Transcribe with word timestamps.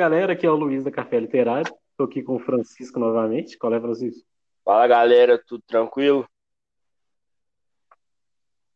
Galera, 0.00 0.32
aqui 0.32 0.46
é 0.46 0.50
o 0.50 0.56
Luiz 0.56 0.82
da 0.82 0.90
Café 0.90 1.20
Literário. 1.20 1.70
Estou 1.90 2.06
aqui 2.06 2.22
com 2.22 2.36
o 2.36 2.38
Francisco 2.38 2.98
novamente. 2.98 3.58
Qual 3.58 3.74
é, 3.74 3.78
Francisco? 3.78 4.26
Fala 4.64 4.86
galera, 4.86 5.38
tudo 5.46 5.62
tranquilo? 5.66 6.26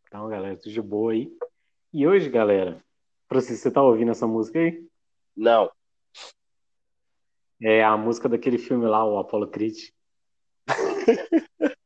Então, 0.07 0.29
galera, 0.29 0.55
tudo 0.55 0.71
de 0.71 0.83
boa 0.83 1.13
aí. 1.13 1.35
E 1.95 2.07
hoje, 2.07 2.29
galera, 2.29 2.85
Francisco, 3.27 3.63
você 3.63 3.71
tá 3.71 3.83
ouvindo 3.83 4.11
essa 4.11 4.27
música 4.27 4.59
aí? 4.59 4.87
Não. 5.35 5.71
É 7.59 7.83
a 7.83 7.97
música 7.97 8.29
daquele 8.29 8.59
filme 8.59 8.85
lá, 8.85 9.03
o 9.03 9.19
Apollo 9.19 9.49
Creed. 9.49 9.79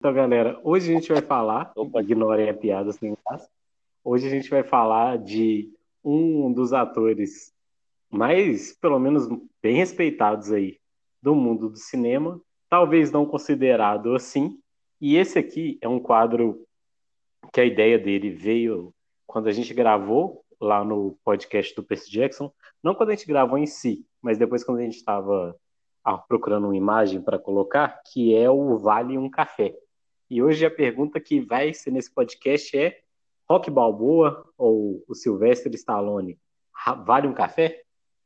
então, 0.00 0.14
galera, 0.14 0.58
hoje 0.64 0.90
a 0.90 0.94
gente 0.94 1.12
vai 1.12 1.20
falar, 1.20 1.70
Opa. 1.76 2.00
ignorem 2.00 2.48
a 2.48 2.54
piada 2.54 2.92
sem 2.92 3.14
graça. 3.26 3.46
Hoje 4.02 4.26
a 4.26 4.30
gente 4.30 4.48
vai 4.48 4.62
falar 4.62 5.18
de 5.18 5.70
um 6.04 6.52
dos 6.52 6.72
atores 6.72 7.52
mais, 8.10 8.72
pelo 8.74 8.98
menos, 8.98 9.26
bem 9.62 9.76
respeitados 9.76 10.52
aí 10.52 10.78
do 11.22 11.34
mundo 11.34 11.70
do 11.70 11.78
cinema, 11.78 12.40
talvez 12.68 13.10
não 13.10 13.24
considerado 13.24 14.14
assim. 14.14 14.58
E 15.00 15.16
esse 15.16 15.38
aqui 15.38 15.78
é 15.80 15.88
um 15.88 15.98
quadro 15.98 16.66
que 17.52 17.60
a 17.60 17.64
ideia 17.64 17.98
dele 17.98 18.30
veio 18.30 18.94
quando 19.26 19.48
a 19.48 19.52
gente 19.52 19.72
gravou 19.72 20.44
lá 20.60 20.84
no 20.84 21.16
podcast 21.24 21.74
do 21.74 21.82
Percy 21.82 22.10
Jackson, 22.10 22.52
não 22.82 22.94
quando 22.94 23.10
a 23.10 23.14
gente 23.14 23.26
gravou 23.26 23.58
em 23.58 23.66
si, 23.66 24.06
mas 24.20 24.38
depois 24.38 24.62
quando 24.62 24.78
a 24.78 24.82
gente 24.82 24.96
estava 24.96 25.56
procurando 26.28 26.66
uma 26.66 26.76
imagem 26.76 27.20
para 27.20 27.38
colocar, 27.38 28.00
que 28.12 28.34
é 28.34 28.50
o 28.50 28.76
Vale 28.78 29.16
um 29.16 29.30
Café. 29.30 29.74
E 30.30 30.42
hoje 30.42 30.64
a 30.64 30.70
pergunta 30.70 31.20
que 31.20 31.40
vai 31.40 31.74
ser 31.74 31.90
nesse 31.90 32.12
podcast 32.12 32.76
é 32.76 33.01
Rock 33.52 33.70
Balboa 33.70 34.50
ou 34.56 35.04
o 35.06 35.14
Sylvester 35.14 35.70
Stallone 35.74 36.38
vale 37.04 37.28
um 37.28 37.34
café? 37.34 37.82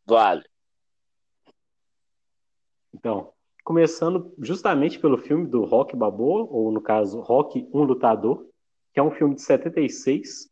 Vale. 0.06 0.44
Então, 2.94 3.32
começando 3.64 4.32
justamente 4.38 5.00
pelo 5.00 5.18
filme 5.18 5.44
do 5.48 5.64
Rock 5.64 5.96
Balboa, 5.96 6.46
ou 6.48 6.70
no 6.70 6.80
caso, 6.80 7.18
Rock, 7.18 7.68
um 7.74 7.82
Lutador, 7.82 8.46
que 8.94 9.00
é 9.00 9.02
um 9.02 9.10
filme 9.10 9.34
de 9.34 9.42
76, 9.42 10.48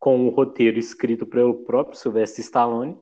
com 0.00 0.26
um 0.26 0.30
roteiro 0.30 0.76
escrito 0.76 1.24
pelo 1.24 1.62
próprio 1.62 1.96
Sylvester 1.96 2.44
Stallone, 2.44 2.98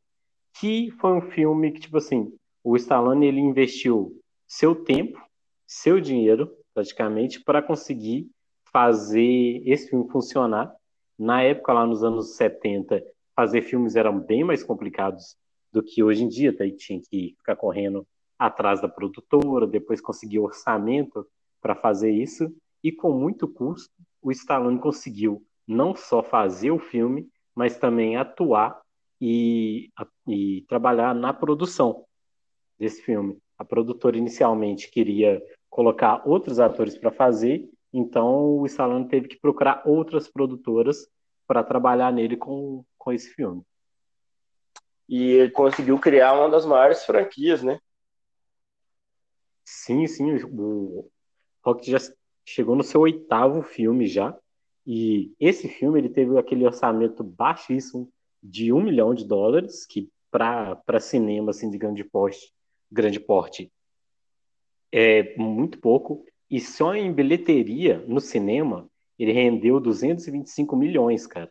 que 0.60 0.90
foi 1.00 1.14
um 1.14 1.30
filme 1.30 1.72
que, 1.72 1.80
tipo 1.80 1.96
assim, 1.96 2.30
o 2.62 2.76
Stallone 2.76 3.26
ele 3.26 3.40
investiu 3.40 4.20
seu 4.46 4.84
tempo, 4.84 5.18
seu 5.66 5.98
dinheiro, 5.98 6.54
praticamente, 6.74 7.42
para 7.42 7.62
conseguir 7.62 8.30
fazer 8.72 9.62
esse 9.66 9.90
filme 9.90 10.10
funcionar. 10.10 10.74
Na 11.18 11.42
época, 11.42 11.72
lá 11.72 11.86
nos 11.86 12.02
anos 12.02 12.36
70, 12.36 13.02
fazer 13.36 13.62
filmes 13.62 13.96
eram 13.96 14.18
bem 14.18 14.42
mais 14.42 14.64
complicados 14.64 15.36
do 15.70 15.82
que 15.82 16.02
hoje 16.02 16.24
em 16.24 16.28
dia, 16.28 16.52
daí 16.52 16.72
tinha 16.72 17.00
que 17.00 17.34
ficar 17.38 17.56
correndo 17.56 18.06
atrás 18.38 18.80
da 18.80 18.88
produtora, 18.88 19.66
depois 19.66 20.00
conseguir 20.00 20.38
orçamento 20.38 21.26
para 21.60 21.74
fazer 21.74 22.10
isso, 22.10 22.52
e 22.82 22.90
com 22.90 23.12
muito 23.12 23.46
custo, 23.46 23.92
o 24.20 24.30
Stallone 24.32 24.78
conseguiu 24.78 25.42
não 25.66 25.94
só 25.94 26.22
fazer 26.22 26.70
o 26.70 26.78
filme, 26.78 27.28
mas 27.54 27.78
também 27.78 28.16
atuar 28.16 28.80
e, 29.20 29.90
e 30.26 30.64
trabalhar 30.68 31.14
na 31.14 31.32
produção 31.32 32.04
desse 32.78 33.02
filme. 33.02 33.38
A 33.56 33.64
produtora 33.64 34.16
inicialmente 34.16 34.90
queria 34.90 35.40
colocar 35.70 36.22
outros 36.26 36.58
atores 36.58 36.98
para 36.98 37.12
fazer, 37.12 37.68
então 37.92 38.58
o 38.58 38.66
Stallone 38.66 39.08
teve 39.08 39.28
que 39.28 39.38
procurar 39.38 39.82
outras 39.84 40.28
produtoras 40.28 41.08
para 41.46 41.62
trabalhar 41.62 42.12
nele 42.12 42.36
com, 42.36 42.84
com 42.96 43.12
esse 43.12 43.30
filme. 43.30 43.62
E 45.08 45.22
ele 45.32 45.50
conseguiu 45.50 45.98
criar 45.98 46.32
uma 46.32 46.48
das 46.48 46.64
maiores 46.64 47.04
franquias, 47.04 47.62
né? 47.62 47.78
Sim, 49.64 50.06
sim, 50.06 50.34
o 50.44 51.10
Rock 51.64 51.90
já 51.90 51.98
chegou 52.44 52.74
no 52.74 52.82
seu 52.82 53.02
oitavo 53.02 53.62
filme 53.62 54.06
já, 54.06 54.36
e 54.86 55.32
esse 55.38 55.68
filme 55.68 56.00
ele 56.00 56.08
teve 56.08 56.36
aquele 56.38 56.66
orçamento 56.66 57.22
baixíssimo 57.22 58.10
de 58.42 58.72
um 58.72 58.80
milhão 58.80 59.14
de 59.14 59.24
dólares, 59.24 59.86
que 59.86 60.10
para 60.30 60.98
cinema 60.98 61.50
assim, 61.50 61.70
de 61.70 61.78
grande 61.78 62.02
porte, 62.02 62.52
grande 62.90 63.20
porte 63.20 63.70
é 64.90 65.36
muito 65.36 65.78
pouco, 65.78 66.24
e 66.52 66.60
só 66.60 66.94
em 66.94 67.10
bilheteria 67.10 68.04
no 68.06 68.20
cinema 68.20 68.86
ele 69.18 69.32
rendeu 69.32 69.80
225 69.80 70.76
milhões, 70.76 71.26
cara. 71.26 71.50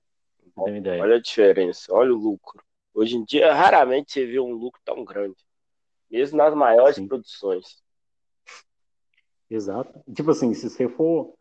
Olha 0.56 1.16
a 1.16 1.20
diferença, 1.20 1.92
olha 1.92 2.14
o 2.14 2.18
lucro. 2.18 2.64
Hoje 2.94 3.18
em 3.18 3.24
dia, 3.24 3.52
raramente 3.52 4.12
você 4.12 4.28
vê 4.28 4.40
um 4.40 4.54
lucro 4.54 4.80
tão 4.86 5.04
grande, 5.04 5.44
mesmo 6.10 6.38
nas 6.38 6.54
maiores 6.54 6.98
Sim. 6.98 7.08
produções. 7.08 7.82
Exato. 9.50 10.04
Tipo 10.14 10.32
assim, 10.32 10.54
se 10.54 10.70
você 10.70 10.88
for 10.88 11.34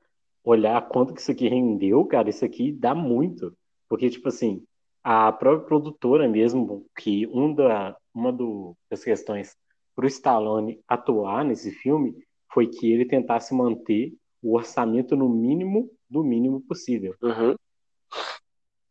olhar 0.43 0.88
quanto 0.88 1.12
que 1.12 1.20
isso 1.20 1.31
aqui 1.31 1.47
rendeu, 1.47 2.03
cara, 2.06 2.31
isso 2.31 2.44
aqui 2.44 2.72
dá 2.72 2.94
muito. 2.94 3.54
Porque, 3.88 4.09
tipo 4.09 4.28
assim, 4.28 4.65
a 5.04 5.31
própria 5.32 5.66
produtora 5.66 6.26
mesmo, 6.26 6.87
que 6.97 7.26
um 7.26 7.53
da, 7.53 7.94
uma 8.15 8.32
do, 8.32 8.75
das 8.88 9.04
questões 9.04 9.54
para 9.94 10.04
o 10.06 10.09
Stallone 10.09 10.82
atuar 10.88 11.44
nesse 11.44 11.72
filme 11.72 12.16
foi 12.53 12.66
que 12.66 12.91
ele 12.91 13.05
tentasse 13.05 13.55
manter 13.55 14.15
o 14.43 14.55
orçamento 14.55 15.16
no 15.16 15.28
mínimo 15.28 15.91
do 16.09 16.25
mínimo 16.25 16.61
possível. 16.61 17.15
Uhum. 17.22 17.55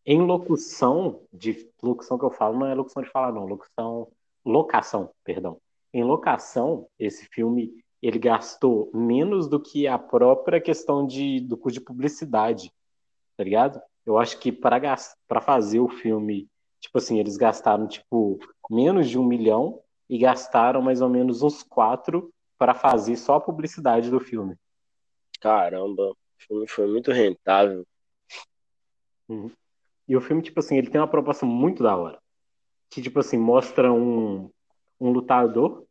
Em 0.05 0.21
locução, 0.21 1.21
de 1.31 1.69
locução 1.81 2.17
que 2.17 2.25
eu 2.25 2.31
falo, 2.31 2.57
não 2.57 2.67
é 2.67 2.73
locução 2.73 3.03
de 3.03 3.09
falar, 3.09 3.31
não, 3.31 3.45
locução, 3.45 4.07
locação, 4.45 5.11
perdão. 5.23 5.59
Em 5.93 6.03
locação, 6.03 6.87
esse 6.97 7.25
filme 7.25 7.73
ele 8.01 8.17
gastou 8.17 8.89
menos 8.93 9.47
do 9.47 9.59
que 9.59 9.85
a 9.85 9.99
própria 9.99 10.61
questão 10.61 11.05
de, 11.05 11.41
do 11.41 11.57
custo 11.57 11.79
de 11.79 11.85
publicidade, 11.85 12.71
tá 13.35 13.43
ligado? 13.43 13.81
Eu 14.05 14.17
acho 14.17 14.39
que 14.39 14.51
para 14.51 15.41
fazer 15.41 15.79
o 15.79 15.89
filme, 15.89 16.47
tipo 16.79 16.97
assim, 16.97 17.19
eles 17.19 17.35
gastaram 17.35 17.87
tipo 17.87 18.39
menos 18.69 19.09
de 19.09 19.19
um 19.19 19.25
milhão 19.25 19.81
e 20.09 20.17
gastaram 20.17 20.81
mais 20.81 21.01
ou 21.01 21.09
menos 21.09 21.43
uns 21.43 21.61
quatro 21.61 22.31
para 22.59 22.75
fazer 22.75 23.15
só 23.15 23.35
a 23.35 23.41
publicidade 23.41 24.11
do 24.11 24.19
filme. 24.19 24.55
Caramba, 25.39 26.11
o 26.11 26.15
filme 26.37 26.67
foi 26.67 26.87
muito 26.87 27.11
rentável. 27.11 27.87
Uhum. 29.29 29.49
E 30.05 30.15
o 30.15 30.21
filme, 30.21 30.41
tipo 30.41 30.59
assim, 30.59 30.77
ele 30.77 30.89
tem 30.89 30.99
uma 30.99 31.07
proposta 31.07 31.45
muito 31.45 31.81
da 31.81 31.95
hora. 31.95 32.19
Que, 32.89 33.01
tipo 33.01 33.19
assim, 33.19 33.37
mostra 33.37 33.93
um, 33.93 34.51
um 34.99 35.11
lutador 35.11 35.85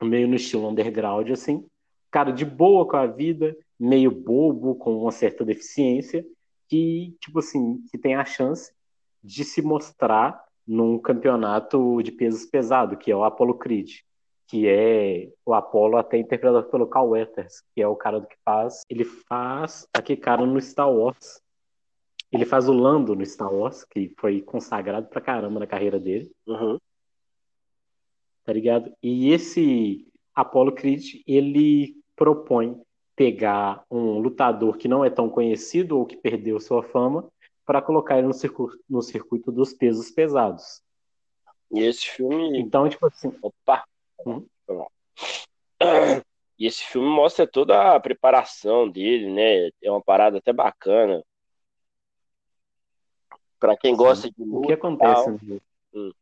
meio 0.00 0.28
no 0.28 0.36
estilo 0.36 0.68
underground, 0.68 1.28
assim, 1.30 1.66
cara 2.08 2.30
de 2.30 2.44
boa 2.44 2.86
com 2.86 2.96
a 2.96 3.06
vida, 3.06 3.56
meio 3.78 4.12
bobo, 4.12 4.76
com 4.76 5.02
uma 5.02 5.10
certa 5.10 5.44
deficiência, 5.44 6.24
que, 6.68 7.16
tipo 7.20 7.40
assim, 7.40 7.82
que 7.90 7.98
tem 7.98 8.14
a 8.14 8.24
chance 8.24 8.72
de 9.24 9.44
se 9.44 9.60
mostrar 9.60 10.44
num 10.64 10.98
campeonato 10.98 12.00
de 12.02 12.12
pesos 12.12 12.46
pesado, 12.46 12.96
que 12.96 13.10
é 13.10 13.16
o 13.16 13.24
Apollo 13.24 13.58
Creed, 13.58 14.02
que 14.48 14.66
é 14.66 15.30
o 15.46 15.54
Apollo 15.54 15.96
até 15.96 16.18
interpretado 16.18 16.68
pelo 16.68 16.88
Carl 16.88 17.10
Weathers, 17.10 17.62
que 17.74 17.80
é 17.80 17.86
o 17.86 17.94
cara 17.94 18.18
do 18.18 18.26
que 18.26 18.36
faz, 18.44 18.82
ele 18.90 19.04
faz 19.04 19.86
aquele 19.94 20.20
cara 20.20 20.44
no 20.44 20.60
Star 20.60 20.90
Wars. 20.90 21.40
Ele 22.32 22.44
faz 22.44 22.68
o 22.68 22.72
Lando 22.72 23.14
no 23.14 23.24
Star 23.24 23.52
Wars, 23.52 23.84
que 23.84 24.12
foi 24.18 24.42
consagrado 24.42 25.06
pra 25.08 25.20
caramba 25.20 25.60
na 25.60 25.66
carreira 25.66 26.00
dele. 26.00 26.30
Uhum 26.46 26.78
tá 28.48 28.54
ligado? 28.54 28.90
E 29.02 29.30
esse 29.30 30.10
Apollo 30.34 30.72
Creed, 30.72 31.20
ele 31.26 31.94
propõe 32.16 32.80
pegar 33.14 33.84
um 33.90 34.18
lutador 34.18 34.78
que 34.78 34.88
não 34.88 35.04
é 35.04 35.10
tão 35.10 35.28
conhecido 35.28 35.98
ou 35.98 36.06
que 36.06 36.16
perdeu 36.16 36.58
sua 36.58 36.82
fama 36.82 37.28
para 37.66 37.82
colocar 37.82 38.16
ele 38.16 38.26
no 38.26 38.32
circuito, 38.32 38.82
no 38.88 39.02
circuito 39.02 39.52
dos 39.52 39.74
pesos 39.74 40.10
pesados. 40.10 40.80
E 41.70 41.80
esse 41.80 42.06
filme. 42.06 42.58
Então, 42.58 42.88
tipo 42.88 43.04
assim. 43.04 43.30
Opa! 43.42 43.84
Hum? 44.26 44.46
E 46.58 46.66
esse 46.66 46.82
filme 46.84 47.08
mostra 47.08 47.46
toda 47.46 47.94
a 47.94 48.00
preparação 48.00 48.88
dele, 48.88 49.32
né? 49.32 49.70
É 49.82 49.90
uma 49.90 50.02
parada 50.02 50.38
até 50.38 50.52
bacana. 50.52 51.22
Para 53.60 53.76
quem 53.76 53.94
gosta 53.96 54.26
Sim. 54.26 54.34
de 54.36 54.44
luta. 54.44 54.58
O 54.58 54.66
que 54.66 54.72
acontece? 54.72 55.30
Né? 55.30 55.60
Hum. 55.94 56.12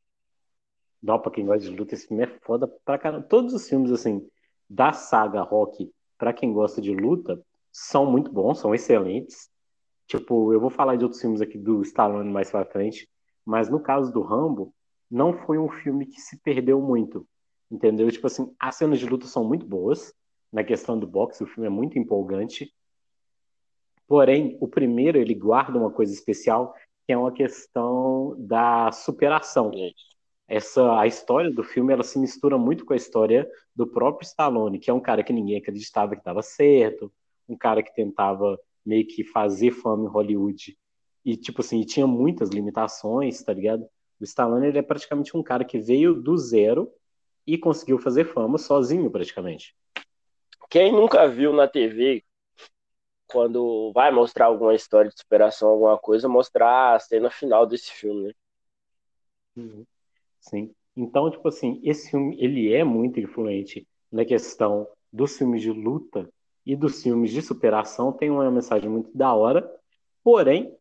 Não, 1.02 1.18
pra 1.18 1.30
quem 1.30 1.46
gosta 1.46 1.60
de 1.60 1.74
luta, 1.74 1.94
esse 1.94 2.06
filme 2.06 2.24
é 2.24 2.38
foda 2.40 2.68
pra 2.84 2.98
caramba. 2.98 3.26
Todos 3.26 3.54
os 3.54 3.68
filmes, 3.68 3.90
assim, 3.90 4.28
da 4.68 4.92
saga 4.92 5.40
Rock, 5.42 5.90
pra 6.18 6.32
quem 6.32 6.52
gosta 6.52 6.80
de 6.80 6.94
luta, 6.94 7.40
são 7.72 8.04
muito 8.04 8.30
bons, 8.30 8.58
são 8.58 8.74
excelentes. 8.74 9.50
Tipo, 10.06 10.52
eu 10.52 10.60
vou 10.60 10.70
falar 10.70 10.96
de 10.96 11.04
outros 11.04 11.20
filmes 11.20 11.40
aqui 11.40 11.58
do 11.58 11.82
Stallone 11.82 12.30
mais 12.30 12.50
pra 12.50 12.64
frente, 12.64 13.08
mas 13.44 13.68
no 13.68 13.80
caso 13.80 14.12
do 14.12 14.22
Rambo, 14.22 14.72
não 15.10 15.32
foi 15.32 15.58
um 15.58 15.68
filme 15.68 16.06
que 16.06 16.20
se 16.20 16.38
perdeu 16.40 16.80
muito, 16.80 17.26
entendeu? 17.70 18.10
Tipo 18.10 18.26
assim, 18.26 18.54
as 18.58 18.76
cenas 18.76 18.98
de 18.98 19.06
luta 19.06 19.26
são 19.26 19.44
muito 19.44 19.66
boas, 19.66 20.12
na 20.52 20.64
questão 20.64 20.98
do 20.98 21.06
boxe, 21.06 21.42
o 21.42 21.46
filme 21.46 21.66
é 21.66 21.70
muito 21.70 21.98
empolgante. 21.98 22.72
Porém, 24.06 24.56
o 24.60 24.68
primeiro, 24.68 25.18
ele 25.18 25.34
guarda 25.34 25.78
uma 25.78 25.90
coisa 25.90 26.12
especial, 26.12 26.74
que 27.04 27.12
é 27.12 27.16
uma 27.16 27.32
questão 27.32 28.36
da 28.38 28.90
superação. 28.92 29.70
Essa 30.48 31.00
a 31.00 31.06
história 31.06 31.50
do 31.50 31.64
filme 31.64 31.92
ela 31.92 32.04
se 32.04 32.18
mistura 32.18 32.56
muito 32.56 32.84
com 32.84 32.92
a 32.92 32.96
história 32.96 33.50
do 33.74 33.86
próprio 33.86 34.24
Stallone, 34.26 34.78
que 34.78 34.90
é 34.90 34.94
um 34.94 35.00
cara 35.00 35.24
que 35.24 35.32
ninguém 35.32 35.58
acreditava 35.58 36.14
que 36.14 36.20
estava 36.20 36.40
certo, 36.40 37.12
um 37.48 37.56
cara 37.56 37.82
que 37.82 37.94
tentava 37.94 38.58
meio 38.84 39.06
que 39.06 39.24
fazer 39.24 39.72
fama 39.72 40.04
em 40.04 40.08
Hollywood 40.08 40.76
e 41.26 41.36
tipo 41.36 41.60
assim, 41.60 41.82
tinha 41.82 42.06
muitas 42.06 42.50
limitações, 42.50 43.42
tá 43.42 43.52
ligado? 43.52 43.84
O 44.20 44.24
Stallone 44.24 44.68
ele 44.68 44.78
é 44.78 44.82
praticamente 44.82 45.36
um 45.36 45.42
cara 45.42 45.64
que 45.64 45.76
veio 45.76 46.14
do 46.14 46.38
zero 46.38 46.88
e 47.46 47.56
conseguiu 47.56 47.98
fazer 47.98 48.24
fama 48.32 48.58
sozinho 48.58 49.10
praticamente. 49.10 49.74
Quem 50.68 50.92
nunca 50.92 51.28
viu 51.28 51.52
na 51.52 51.68
TV 51.68 52.24
quando 53.26 53.92
vai 53.92 54.10
mostrar 54.10 54.46
alguma 54.46 54.74
história 54.74 55.10
de 55.10 55.18
superação, 55.18 55.68
alguma 55.68 55.98
coisa, 55.98 56.28
mostrar 56.28 56.94
a 56.94 56.98
cena 56.98 57.30
final 57.30 57.66
desse 57.66 57.92
filme, 57.92 58.28
né? 58.28 58.32
Uhum. 59.56 59.86
Sim. 60.40 60.74
Então, 60.96 61.30
tipo 61.30 61.46
assim, 61.48 61.80
esse 61.82 62.10
filme, 62.10 62.36
ele 62.38 62.72
é 62.72 62.84
muito 62.84 63.20
influente 63.20 63.86
na 64.10 64.24
questão 64.24 64.88
dos 65.12 65.36
filmes 65.36 65.62
de 65.62 65.70
luta 65.70 66.28
e 66.64 66.74
dos 66.74 67.02
filmes 67.02 67.30
de 67.30 67.42
superação, 67.42 68.12
tem 68.12 68.30
uma 68.30 68.50
mensagem 68.50 68.88
muito 68.88 69.10
da 69.16 69.32
hora, 69.34 69.68
porém, 70.22 70.76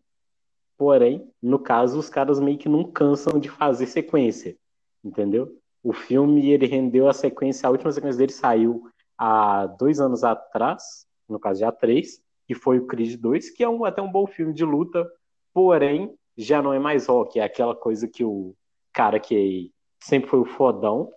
porém, 0.77 1.29
no 1.41 1.59
caso, 1.59 2.00
os 2.00 2.09
caras 2.09 2.39
meio 2.39 2.57
que 2.57 2.69
não 2.69 2.83
cansam 2.91 3.39
de 3.39 3.50
fazer 3.50 3.88
sequência, 3.88 4.57
entendeu? 5.03 5.59
O 5.85 5.93
filme, 5.93 6.49
ele 6.49 6.65
rendeu 6.65 7.07
a 7.07 7.13
sequência, 7.13 7.67
a 7.67 7.69
última 7.69 7.91
sequência 7.91 8.17
dele 8.17 8.31
saiu 8.31 8.89
há 9.15 9.67
dois 9.67 9.99
anos 9.99 10.23
atrás, 10.23 11.05
no 11.29 11.39
caso 11.39 11.59
já 11.59 11.71
três, 11.71 12.19
que 12.47 12.55
foi 12.55 12.79
o 12.79 12.87
Creed 12.87 13.21
2, 13.21 13.51
que 13.51 13.63
é 13.63 13.69
um, 13.69 13.85
até 13.85 14.01
um 14.01 14.11
bom 14.11 14.25
filme 14.25 14.51
de 14.51 14.65
luta, 14.65 15.07
porém 15.53 16.17
já 16.35 16.59
não 16.59 16.73
é 16.73 16.79
mais 16.79 17.05
rock, 17.05 17.39
é 17.39 17.43
aquela 17.43 17.75
coisa 17.75 18.07
que 18.07 18.23
o 18.23 18.55
cara 18.91 19.19
que 19.19 19.71
sempre 19.99 20.27
foi 20.27 20.39
o 20.39 20.45
fodão 20.45 21.13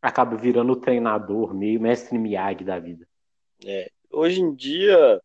acaba 0.00 0.36
virando 0.36 0.72
o 0.74 0.80
treinador, 0.80 1.52
meio 1.52 1.80
mestre 1.80 2.16
Miyagi 2.16 2.62
da 2.62 2.78
vida. 2.78 3.04
É, 3.64 3.90
hoje 4.08 4.40
em 4.40 4.54
dia, 4.54 5.20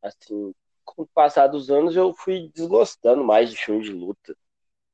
assim, 0.00 0.54
com 0.84 1.02
o 1.02 1.08
passar 1.08 1.48
dos 1.48 1.72
anos, 1.72 1.96
eu 1.96 2.14
fui 2.14 2.52
desgostando 2.54 3.24
mais 3.24 3.50
de 3.50 3.56
filme 3.56 3.82
de 3.82 3.92
luta. 3.92 4.36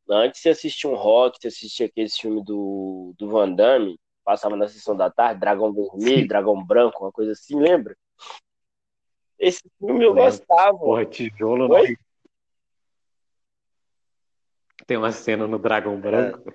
Antes 0.08 0.41
você 0.41 0.50
assistia 0.50 0.88
um 0.88 0.94
rock, 0.94 1.38
você 1.41 1.49
assistia 1.49 1.87
aquele 1.87 2.08
filme 2.08 2.43
do, 2.44 3.12
do 3.19 3.29
Van 3.29 3.53
Damme, 3.53 3.99
passava 4.25 4.56
na 4.56 4.69
sessão 4.69 4.97
da 4.97 5.11
tarde, 5.11 5.41
Dragão 5.41 5.73
Vermelho, 5.73 6.23
Sim. 6.23 6.26
Dragão 6.26 6.64
Branco, 6.64 7.05
uma 7.05 7.12
coisa 7.12 7.32
assim, 7.32 7.58
lembra? 7.58 7.97
Esse 9.38 9.62
filme 9.79 10.05
eu 10.05 10.14
gostava. 10.14 10.79
Porra, 10.79 11.05
tijolo 11.05 11.69
não. 11.69 11.76
Tem 14.87 14.97
uma 14.97 15.12
cena 15.12 15.47
no 15.47 15.58
Dragão 15.58 16.00
Branco 16.00 16.49
é. 16.49 16.55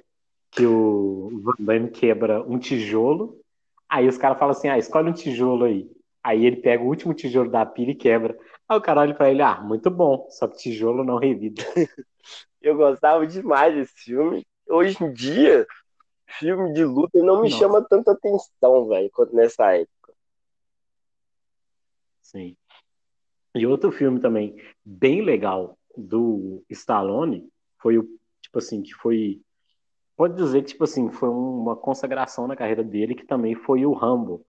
que 0.52 0.66
o 0.66 1.42
Van 1.44 1.56
Damme 1.60 1.92
quebra 1.92 2.42
um 2.42 2.58
tijolo. 2.58 3.40
Aí 3.90 4.08
os 4.08 4.18
caras 4.18 4.40
falam 4.40 4.52
assim: 4.52 4.70
ah, 4.70 4.78
escolhe 4.78 5.10
um 5.10 5.14
tijolo 5.14 5.66
aí. 5.66 5.90
Aí 6.24 6.46
ele 6.46 6.58
pega 6.58 6.84
o 6.84 6.88
último 6.88 7.14
tijolo 7.14 7.50
da 7.50 7.66
pilha 7.66 7.92
e 7.92 7.96
quebra. 7.96 8.38
Aí 8.70 8.78
o 8.78 8.82
cara 8.82 9.02
olha 9.02 9.16
pra 9.16 9.30
ele: 9.30 9.42
ah, 9.42 9.60
muito 9.62 9.90
bom, 9.90 10.28
só 10.30 10.48
que 10.48 10.58
tijolo 10.58 11.04
não 11.04 11.18
revida. 11.18 11.62
eu 12.62 12.76
gostava 12.76 13.26
demais 13.26 13.74
desse 13.74 13.94
filme. 13.96 14.46
Hoje 14.70 15.04
em 15.04 15.12
dia, 15.12 15.66
filme 16.40 16.74
de 16.74 16.86
luta 16.86 17.20
não 17.20 17.42
me 17.42 17.50
Nossa. 17.50 17.58
chama 17.58 17.82
tanta 17.82 18.12
atenção, 18.12 18.88
velho, 18.88 19.10
quanto 19.12 19.36
nessa 19.36 19.76
época. 19.76 20.14
Sim. 22.22 22.56
E 23.54 23.68
outro 23.68 23.92
filme 23.92 24.20
também 24.20 24.56
bem 24.86 25.22
legal 25.22 25.78
do 25.98 26.64
Stallone 26.70 27.50
foi 27.78 27.98
o 27.98 28.04
tipo 28.42 28.60
assim 28.60 28.82
que 28.82 28.94
foi 28.94 29.42
pode 30.16 30.36
dizer 30.36 30.62
que 30.62 30.70
tipo 30.70 30.84
assim 30.86 31.12
foi 31.12 31.28
uma 31.28 31.76
consagração 31.76 32.48
na 32.48 32.56
carreira 32.56 32.84
dele 32.84 33.14
que 33.14 33.26
também 33.26 33.56
foi 33.56 33.86
o 33.86 33.92
Rambo 33.92 34.46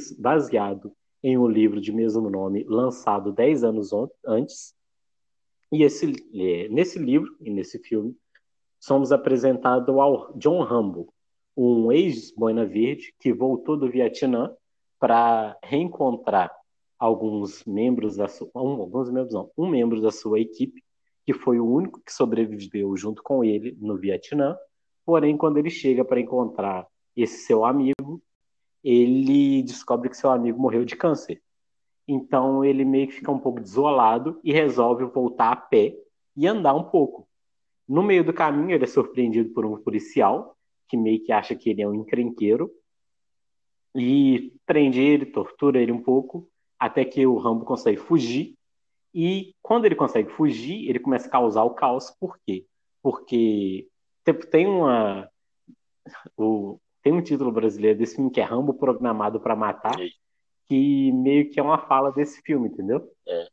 82, 0.00 0.12
baseado 0.12 0.92
em 1.22 1.36
um 1.36 1.46
livro 1.46 1.80
de 1.80 1.92
mesmo 1.92 2.30
nome, 2.30 2.64
lançado 2.64 3.32
10 3.32 3.64
anos 3.64 3.90
antes. 4.26 4.74
E 5.70 5.82
esse, 5.82 6.12
é, 6.34 6.68
nesse 6.68 6.98
livro 6.98 7.36
e 7.40 7.50
nesse 7.50 7.78
filme, 7.78 8.16
somos 8.78 9.12
apresentados 9.12 9.94
ao 9.94 10.32
John 10.36 10.62
Rambo, 10.62 11.12
um 11.56 11.92
ex-boina 11.92 12.64
verde 12.64 13.14
que 13.20 13.32
voltou 13.32 13.76
do 13.76 13.90
Vietnã 13.90 14.54
para 14.98 15.58
reencontrar 15.62 16.50
alguns 16.98 17.64
membros 17.64 18.16
da 18.16 18.28
sua, 18.28 18.50
um, 18.54 18.80
alguns 18.80 19.10
membros 19.10 19.34
não, 19.34 19.50
um 19.56 19.68
membro 19.68 20.00
da 20.00 20.10
sua 20.10 20.40
equipe 20.40 20.82
que 21.24 21.34
foi 21.34 21.60
o 21.60 21.66
único 21.66 22.00
que 22.00 22.12
sobreviveu 22.12 22.96
junto 22.96 23.22
com 23.22 23.44
ele 23.44 23.76
no 23.80 23.96
Vietnã. 23.96 24.56
Porém, 25.04 25.36
quando 25.36 25.58
ele 25.58 25.70
chega 25.70 26.04
para 26.04 26.20
encontrar 26.20 26.86
esse 27.16 27.46
seu 27.46 27.64
amigo, 27.64 28.22
ele 28.82 29.62
descobre 29.62 30.08
que 30.08 30.16
seu 30.16 30.30
amigo 30.30 30.60
morreu 30.60 30.84
de 30.84 30.96
câncer. 30.96 31.42
Então 32.06 32.64
ele 32.64 32.84
meio 32.84 33.08
que 33.08 33.14
fica 33.14 33.30
um 33.30 33.38
pouco 33.38 33.60
desolado 33.60 34.40
e 34.42 34.52
resolve 34.52 35.04
voltar 35.04 35.52
a 35.52 35.56
pé 35.56 35.96
e 36.36 36.46
andar 36.46 36.74
um 36.74 36.84
pouco. 36.84 37.28
No 37.88 38.02
meio 38.02 38.24
do 38.24 38.32
caminho, 38.32 38.72
ele 38.72 38.84
é 38.84 38.86
surpreendido 38.86 39.50
por 39.50 39.64
um 39.64 39.76
policial 39.76 40.56
que 40.88 40.96
meio 40.96 41.22
que 41.22 41.32
acha 41.32 41.54
que 41.54 41.70
ele 41.70 41.82
é 41.82 41.88
um 41.88 41.94
encrenqueiro 41.94 42.70
e 43.94 44.52
prende 44.66 45.00
ele, 45.00 45.26
tortura 45.26 45.80
ele 45.80 45.92
um 45.92 46.02
pouco, 46.02 46.48
até 46.78 47.04
que 47.04 47.26
o 47.26 47.36
Rambo 47.36 47.64
consegue 47.64 47.98
fugir. 47.98 48.56
E 49.14 49.54
quando 49.62 49.84
ele 49.84 49.94
consegue 49.94 50.30
fugir, 50.30 50.88
ele 50.88 50.98
começa 50.98 51.26
a 51.26 51.30
causar 51.30 51.64
o 51.64 51.74
caos. 51.74 52.10
Por 52.18 52.38
quê? 52.46 52.66
Porque 53.02 53.88
tem 54.50 54.66
uma. 54.66 55.28
O, 56.36 56.78
tem 57.02 57.12
um 57.12 57.22
título 57.22 57.50
brasileiro 57.50 57.98
desse 57.98 58.16
filme 58.16 58.30
que 58.30 58.40
é 58.40 58.44
Rambo 58.44 58.74
Programado 58.74 59.40
para 59.40 59.56
Matar, 59.56 59.96
que 60.68 61.12
meio 61.12 61.50
que 61.50 61.58
é 61.58 61.62
uma 61.62 61.78
fala 61.78 62.12
desse 62.12 62.40
filme, 62.42 62.68
entendeu? 62.68 63.10
É. 63.26 63.48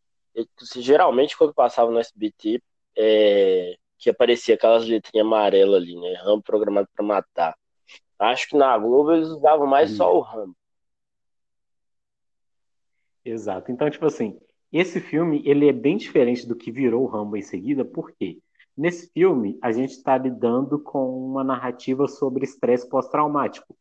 Geralmente, 0.75 1.38
quando 1.38 1.54
passava 1.54 1.89
no 1.89 2.00
SBT, 2.00 2.62
é, 2.96 3.75
que 3.98 4.10
aparecia 4.10 4.56
aquelas 4.56 4.86
letrinhas 4.86 5.25
amarelas 5.25 5.82
ali, 5.82 5.96
né? 6.00 6.13
Rambo 6.24 6.44
Programado 6.44 6.88
para 6.96 7.06
Matar. 7.06 7.58
Acho 8.20 8.50
que 8.50 8.58
na 8.58 8.77
Globo 8.77 9.13
eles 9.13 9.30
usavam 9.30 9.68
mais 9.68 9.92
só 9.92 10.16
o 10.16 10.22
Rambo. 10.22 10.56
Exato. 13.24 13.72
Então, 13.72 13.89
tipo 13.89 14.06
assim, 14.06 14.39
esse 14.72 15.00
filme 15.00 15.42
ele 15.46 15.68
é 15.68 15.74
bem 15.74 15.98
diferente 15.98 16.48
do 16.48 16.56
que 16.56 16.72
virou 16.72 17.04
o 17.04 17.08
Rambo 17.08 17.38
em 17.38 17.42
seguida, 17.42 17.84
por 17.86 18.12
quê? 18.12 18.39
Nesse 18.77 19.12
filme, 19.12 19.57
a 19.60 19.72
gente 19.72 19.93
está 19.93 20.15
lidando 20.19 20.77
com 20.77 21.10
uma 21.25 21.43
narrativa 21.43 22.07
sobre 22.07 22.46
estresse 22.46 22.88
pós-traumático. 22.88 23.75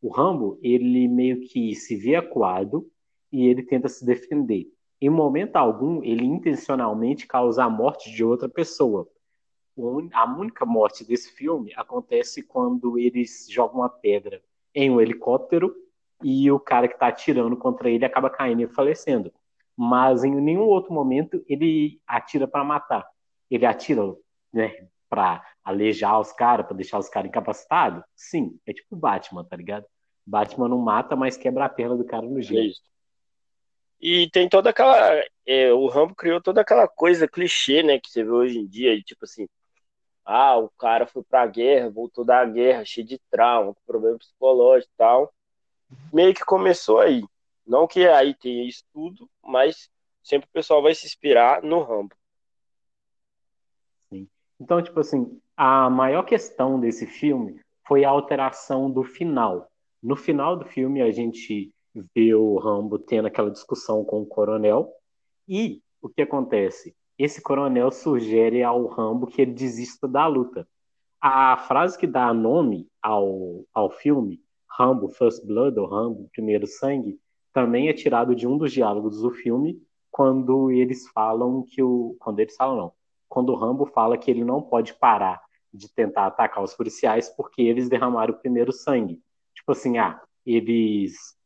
O 0.00 0.08
Rambo, 0.08 0.56
ele 0.62 1.08
meio 1.08 1.40
que 1.40 1.74
se 1.74 1.96
vê 1.96 2.14
acuado 2.14 2.88
e 3.32 3.44
ele 3.44 3.64
tenta 3.64 3.88
se 3.88 4.06
defender. 4.06 4.70
Em 5.00 5.10
momento 5.10 5.56
algum, 5.56 6.00
ele 6.04 6.24
intencionalmente 6.24 7.26
causa 7.26 7.64
a 7.64 7.68
morte 7.68 8.08
de 8.12 8.22
outra 8.22 8.48
pessoa. 8.48 9.08
A 10.12 10.24
única 10.38 10.64
morte 10.64 11.04
desse 11.04 11.32
filme 11.32 11.72
acontece 11.74 12.40
quando 12.40 12.96
eles 12.96 13.48
jogam 13.50 13.80
uma 13.80 13.88
pedra 13.88 14.40
em 14.72 14.88
um 14.88 15.00
helicóptero 15.00 15.74
e 16.22 16.48
o 16.52 16.60
cara 16.60 16.86
que 16.86 16.94
está 16.94 17.08
atirando 17.08 17.56
contra 17.56 17.90
ele 17.90 18.04
acaba 18.04 18.30
caindo 18.30 18.62
e 18.62 18.68
falecendo. 18.68 19.32
Mas 19.76 20.22
em 20.22 20.34
nenhum 20.36 20.68
outro 20.68 20.92
momento 20.92 21.44
ele 21.48 22.00
atira 22.06 22.46
para 22.46 22.62
matar. 22.62 23.04
Ele 23.50 23.66
atira 23.66 24.16
né, 24.56 24.88
para 25.08 25.44
alejar 25.62 26.18
os 26.20 26.32
caras, 26.32 26.66
para 26.66 26.76
deixar 26.76 26.98
os 26.98 27.08
caras 27.08 27.28
incapacitados? 27.28 28.02
Sim, 28.14 28.58
é 28.66 28.72
tipo 28.72 28.96
Batman, 28.96 29.44
tá 29.44 29.56
ligado? 29.56 29.86
Batman 30.26 30.68
não 30.68 30.78
mata, 30.78 31.14
mas 31.14 31.36
quebra 31.36 31.66
a 31.66 31.68
perna 31.68 31.96
do 31.96 32.04
cara 32.04 32.26
no 32.26 32.42
jeito. 32.42 32.80
E 34.00 34.28
tem 34.30 34.48
toda 34.48 34.70
aquela. 34.70 35.22
É, 35.46 35.72
o 35.72 35.86
Rambo 35.86 36.14
criou 36.14 36.40
toda 36.40 36.60
aquela 36.60 36.88
coisa 36.88 37.28
clichê, 37.28 37.82
né, 37.82 37.98
que 37.98 38.10
você 38.10 38.24
vê 38.24 38.30
hoje 38.30 38.58
em 38.58 38.66
dia, 38.66 39.00
tipo 39.02 39.24
assim. 39.24 39.46
Ah, 40.24 40.56
o 40.56 40.68
cara 40.70 41.06
foi 41.06 41.22
pra 41.22 41.46
guerra, 41.46 41.88
voltou 41.88 42.24
da 42.24 42.44
guerra, 42.44 42.84
cheio 42.84 43.06
de 43.06 43.20
trauma, 43.30 43.72
com 43.72 43.80
problema 43.86 44.18
psicológico 44.18 44.92
e 44.92 44.96
tal. 44.96 45.32
Meio 46.12 46.34
que 46.34 46.44
começou 46.44 46.98
aí. 46.98 47.22
Não 47.64 47.86
que 47.86 48.08
aí 48.08 48.34
tenha 48.34 48.68
isso 48.68 48.82
tudo, 48.92 49.30
mas 49.40 49.88
sempre 50.24 50.48
o 50.48 50.52
pessoal 50.52 50.82
vai 50.82 50.94
se 50.96 51.06
inspirar 51.06 51.62
no 51.62 51.80
Rambo. 51.80 52.15
Então, 54.60 54.82
tipo 54.82 54.98
assim, 55.00 55.40
a 55.56 55.88
maior 55.90 56.22
questão 56.22 56.80
desse 56.80 57.06
filme 57.06 57.60
foi 57.86 58.04
a 58.04 58.10
alteração 58.10 58.90
do 58.90 59.02
final. 59.02 59.68
No 60.02 60.16
final 60.16 60.56
do 60.56 60.64
filme, 60.64 61.02
a 61.02 61.10
gente 61.10 61.72
vê 62.14 62.34
o 62.34 62.58
Rambo 62.58 62.98
tendo 62.98 63.26
aquela 63.26 63.50
discussão 63.50 64.04
com 64.04 64.22
o 64.22 64.26
coronel, 64.26 64.92
e 65.48 65.80
o 66.02 66.08
que 66.08 66.22
acontece? 66.22 66.94
Esse 67.18 67.40
coronel 67.40 67.90
sugere 67.90 68.62
ao 68.62 68.86
Rambo 68.86 69.26
que 69.26 69.40
ele 69.40 69.52
desista 69.52 70.06
da 70.06 70.26
luta. 70.26 70.68
A 71.20 71.56
frase 71.56 71.98
que 71.98 72.06
dá 72.06 72.32
nome 72.34 72.86
ao, 73.02 73.64
ao 73.72 73.90
filme, 73.90 74.40
Rambo 74.68 75.08
First 75.08 75.44
Blood, 75.46 75.78
ou 75.78 75.86
Rambo 75.86 76.28
Primeiro 76.32 76.66
Sangue, 76.66 77.18
também 77.52 77.88
é 77.88 77.92
tirado 77.94 78.34
de 78.34 78.46
um 78.46 78.58
dos 78.58 78.70
diálogos 78.70 79.22
do 79.22 79.30
filme, 79.30 79.80
quando 80.10 80.70
eles 80.70 81.08
falam 81.08 81.62
que 81.62 81.82
o. 81.82 82.14
Quando 82.18 82.40
eles 82.40 82.54
falam, 82.54 82.76
não. 82.76 82.92
Quando 83.28 83.50
o 83.50 83.56
Rambo 83.56 83.86
fala 83.86 84.16
que 84.16 84.30
ele 84.30 84.44
não 84.44 84.62
pode 84.62 84.94
parar 84.94 85.40
de 85.72 85.92
tentar 85.92 86.26
atacar 86.26 86.62
os 86.62 86.74
policiais 86.74 87.28
porque 87.28 87.62
eles 87.62 87.88
derramaram 87.88 88.34
o 88.34 88.38
primeiro 88.38 88.72
sangue. 88.72 89.20
Tipo 89.54 89.72
assim, 89.72 89.98
ah, 89.98 90.20
eles 90.44 91.36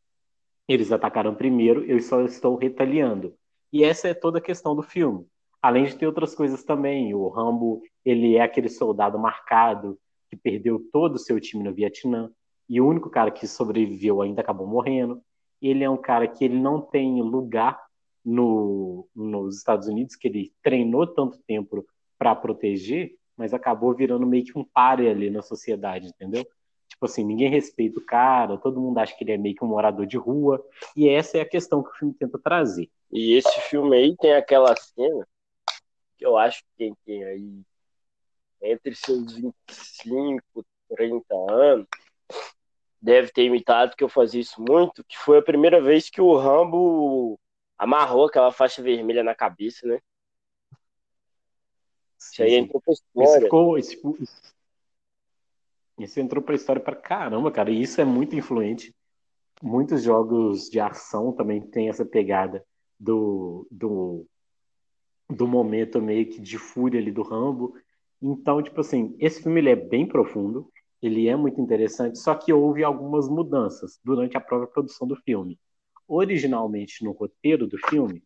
eles 0.68 0.92
atacaram 0.92 1.34
primeiro, 1.34 1.84
eu 1.84 1.98
só 2.00 2.22
estou 2.22 2.54
retaliando. 2.54 3.34
E 3.72 3.82
essa 3.82 4.06
é 4.06 4.14
toda 4.14 4.38
a 4.38 4.42
questão 4.42 4.74
do 4.76 4.82
filme. 4.82 5.26
Além 5.60 5.84
de 5.84 5.96
ter 5.96 6.06
outras 6.06 6.32
coisas 6.32 6.62
também, 6.62 7.12
o 7.12 7.28
Rambo, 7.28 7.82
ele 8.04 8.36
é 8.36 8.42
aquele 8.42 8.68
soldado 8.68 9.18
marcado 9.18 9.98
que 10.28 10.36
perdeu 10.36 10.80
todo 10.92 11.16
o 11.16 11.18
seu 11.18 11.40
time 11.40 11.64
no 11.64 11.74
Vietnã 11.74 12.30
e 12.68 12.80
o 12.80 12.86
único 12.86 13.10
cara 13.10 13.32
que 13.32 13.48
sobreviveu 13.48 14.22
ainda 14.22 14.42
acabou 14.42 14.66
morrendo. 14.66 15.20
Ele 15.60 15.82
é 15.82 15.90
um 15.90 15.96
cara 15.96 16.28
que 16.28 16.44
ele 16.44 16.58
não 16.58 16.80
tem 16.80 17.20
lugar 17.20 17.80
no, 18.24 19.08
nos 19.14 19.58
Estados 19.58 19.88
Unidos, 19.88 20.16
que 20.16 20.28
ele 20.28 20.52
treinou 20.62 21.06
tanto 21.06 21.38
tempo 21.46 21.84
para 22.18 22.34
proteger, 22.34 23.14
mas 23.36 23.54
acabou 23.54 23.94
virando 23.94 24.26
meio 24.26 24.44
que 24.44 24.58
um 24.58 24.64
páreo 24.64 25.10
ali 25.10 25.30
na 25.30 25.42
sociedade, 25.42 26.08
entendeu? 26.08 26.44
Tipo 26.88 27.06
assim, 27.06 27.24
ninguém 27.24 27.48
respeita 27.48 27.98
o 27.98 28.04
cara, 28.04 28.58
todo 28.58 28.80
mundo 28.80 28.98
acha 28.98 29.16
que 29.16 29.24
ele 29.24 29.32
é 29.32 29.38
meio 29.38 29.54
que 29.54 29.64
um 29.64 29.68
morador 29.68 30.06
de 30.06 30.18
rua, 30.18 30.62
e 30.94 31.08
essa 31.08 31.38
é 31.38 31.40
a 31.40 31.48
questão 31.48 31.82
que 31.82 31.88
o 31.90 31.94
filme 31.94 32.14
tenta 32.14 32.38
trazer. 32.38 32.90
E 33.10 33.34
esse 33.34 33.60
filme 33.62 33.96
aí 33.96 34.16
tem 34.16 34.34
aquela 34.34 34.74
cena 34.76 35.26
que 36.18 36.26
eu 36.26 36.36
acho 36.36 36.62
que 36.62 36.68
quem 36.76 36.94
tem 37.06 37.24
aí 37.24 37.62
entre 38.62 38.94
seus 38.94 39.32
25, 39.34 40.42
30 40.94 41.24
anos 41.50 41.86
deve 43.00 43.32
ter 43.32 43.44
imitado, 43.44 43.96
que 43.96 44.04
eu 44.04 44.08
fazia 44.08 44.40
isso 44.40 44.60
muito, 44.60 45.02
que 45.04 45.16
foi 45.16 45.38
a 45.38 45.42
primeira 45.42 45.80
vez 45.80 46.10
que 46.10 46.20
o 46.20 46.36
Rambo 46.36 47.40
amarrou 47.80 48.26
aquela 48.26 48.52
faixa 48.52 48.82
vermelha 48.82 49.24
na 49.24 49.34
cabeça, 49.34 49.86
né? 49.86 49.98
Isso 52.18 52.42
aí 52.42 52.54
entrou 52.54 52.78
pra 52.82 52.92
história. 52.92 53.30
Isso, 53.30 53.40
ficou, 53.40 53.78
isso, 53.78 54.18
isso 55.98 56.20
entrou 56.20 56.44
pra 56.44 56.54
história 56.54 56.82
pra 56.82 56.94
caramba, 56.94 57.50
cara. 57.50 57.70
E 57.70 57.80
isso 57.80 57.98
é 57.98 58.04
muito 58.04 58.36
influente. 58.36 58.94
Muitos 59.62 60.02
jogos 60.02 60.68
de 60.68 60.78
ação 60.78 61.32
também 61.32 61.62
têm 61.62 61.88
essa 61.88 62.04
pegada 62.04 62.62
do, 62.98 63.66
do, 63.70 64.26
do 65.30 65.48
momento 65.48 66.02
meio 66.02 66.28
que 66.28 66.38
de 66.38 66.58
fúria 66.58 67.00
ali 67.00 67.10
do 67.10 67.22
Rambo. 67.22 67.74
Então, 68.20 68.62
tipo 68.62 68.82
assim, 68.82 69.16
esse 69.18 69.42
filme 69.42 69.58
ele 69.58 69.70
é 69.70 69.76
bem 69.76 70.06
profundo, 70.06 70.70
ele 71.00 71.28
é 71.28 71.34
muito 71.34 71.58
interessante, 71.58 72.18
só 72.18 72.34
que 72.34 72.52
houve 72.52 72.84
algumas 72.84 73.26
mudanças 73.26 73.98
durante 74.04 74.36
a 74.36 74.40
própria 74.40 74.70
produção 74.70 75.08
do 75.08 75.16
filme. 75.16 75.58
Originalmente 76.12 77.04
no 77.04 77.12
roteiro 77.12 77.68
do 77.68 77.78
filme, 77.78 78.20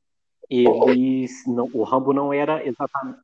eles 0.49 1.47
não, 1.47 1.69
o 1.75 1.83
Rambo 1.83 2.15
não 2.15 2.33
era 2.33 2.67
exatamente 2.67 3.19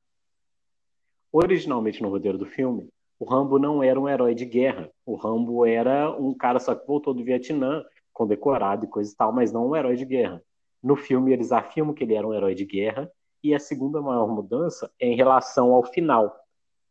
Originalmente 1.33 2.03
no 2.03 2.11
roteiro 2.11 2.37
do 2.37 2.45
filme, 2.45 2.91
o 3.19 3.25
Rambo 3.25 3.59
não 3.59 3.83
era 3.83 3.99
um 3.99 4.07
herói 4.07 4.35
de 4.35 4.45
guerra. 4.45 4.91
O 5.07 5.15
Rambo 5.15 5.65
era 5.65 6.11
um 6.15 6.35
cara 6.35 6.59
só 6.59 6.75
que 6.75 6.87
voltou 6.87 7.15
do 7.15 7.25
Vietnã, 7.25 7.83
condecorado 8.13 8.85
e 8.85 8.89
coisa 8.89 9.11
e 9.11 9.17
tal, 9.17 9.33
mas 9.33 9.51
não 9.51 9.71
um 9.71 9.77
herói 9.77 9.97
de 9.97 10.05
guerra. 10.05 10.43
No 10.83 10.95
filme, 10.95 11.33
eles 11.33 11.53
afirmam 11.53 11.95
que 11.95 12.05
ele 12.05 12.15
era 12.15 12.27
um 12.29 12.35
herói 12.35 12.55
de 12.55 12.67
guerra, 12.67 13.11
e 13.43 13.55
a 13.55 13.59
segunda 13.59 14.03
maior 14.03 14.29
mudança 14.29 14.93
é 15.01 15.07
em 15.07 15.17
relação 15.17 15.73
ao 15.73 15.85
final. 15.85 16.37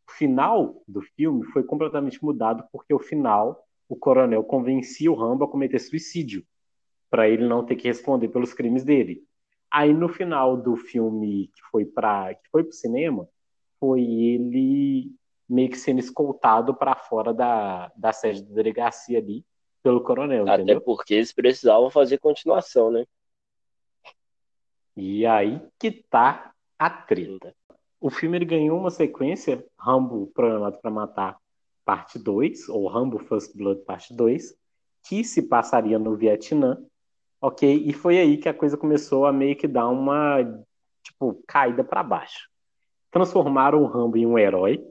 O 0.08 0.12
final 0.12 0.82
do 0.88 1.02
filme 1.02 1.44
foi 1.52 1.62
completamente 1.62 2.24
mudado 2.24 2.64
porque 2.72 2.92
o 2.92 2.98
final, 2.98 3.64
o 3.88 3.94
coronel 3.94 4.42
convencia 4.42 5.12
o 5.12 5.14
Rambo 5.14 5.44
a 5.44 5.48
cometer 5.48 5.78
suicídio, 5.78 6.44
para 7.10 7.28
ele 7.28 7.46
não 7.46 7.64
ter 7.64 7.76
que 7.76 7.88
responder 7.88 8.28
pelos 8.28 8.54
crimes 8.54 8.84
dele. 8.84 9.22
Aí 9.70 9.92
no 9.92 10.08
final 10.08 10.56
do 10.56 10.76
filme 10.76 11.50
que 11.54 11.62
foi 11.70 11.84
para 11.84 12.34
que 12.34 12.48
foi 12.50 12.64
pro 12.64 12.72
cinema, 12.72 13.28
foi 13.78 14.02
ele 14.02 15.12
meio 15.48 15.68
que 15.68 15.76
sendo 15.78 15.98
escoltado 15.98 16.74
para 16.74 16.94
fora 16.94 17.34
da, 17.34 17.90
da 17.96 18.12
sede 18.12 18.42
da 18.42 18.54
delegacia 18.54 19.18
ali 19.18 19.44
pelo 19.82 20.02
coronel, 20.02 20.44
Até 20.44 20.54
entendeu? 20.62 20.80
porque 20.80 21.14
eles 21.14 21.32
precisavam 21.32 21.90
fazer 21.90 22.18
continuação, 22.18 22.90
né? 22.90 23.04
E 24.96 25.24
aí 25.26 25.60
que 25.78 25.90
tá 25.90 26.52
a 26.78 26.90
treta. 26.90 27.54
O 28.00 28.10
filme 28.10 28.38
ele 28.38 28.44
ganhou 28.44 28.78
uma 28.78 28.90
sequência, 28.90 29.64
Rambo 29.78 30.26
Programado 30.28 30.78
para 30.78 30.90
Matar, 30.90 31.38
parte 31.84 32.18
2, 32.18 32.68
ou 32.68 32.86
Rambo 32.86 33.18
First 33.18 33.56
Blood, 33.56 33.82
parte 33.82 34.14
2, 34.14 34.54
que 35.06 35.24
se 35.24 35.42
passaria 35.42 35.98
no 35.98 36.16
Vietnã, 36.16 36.82
ok? 37.40 37.84
E 37.86 37.92
foi 37.92 38.18
aí 38.18 38.36
que 38.36 38.48
a 38.48 38.54
coisa 38.54 38.76
começou 38.76 39.26
a 39.26 39.32
meio 39.32 39.56
que 39.56 39.68
dar 39.68 39.88
uma, 39.88 40.38
tipo, 41.02 41.42
caída 41.46 41.82
para 41.82 42.02
baixo 42.02 42.50
transformaram 43.10 43.82
o 43.82 43.86
Rambo 43.86 44.16
em 44.16 44.26
um 44.26 44.38
herói, 44.38 44.82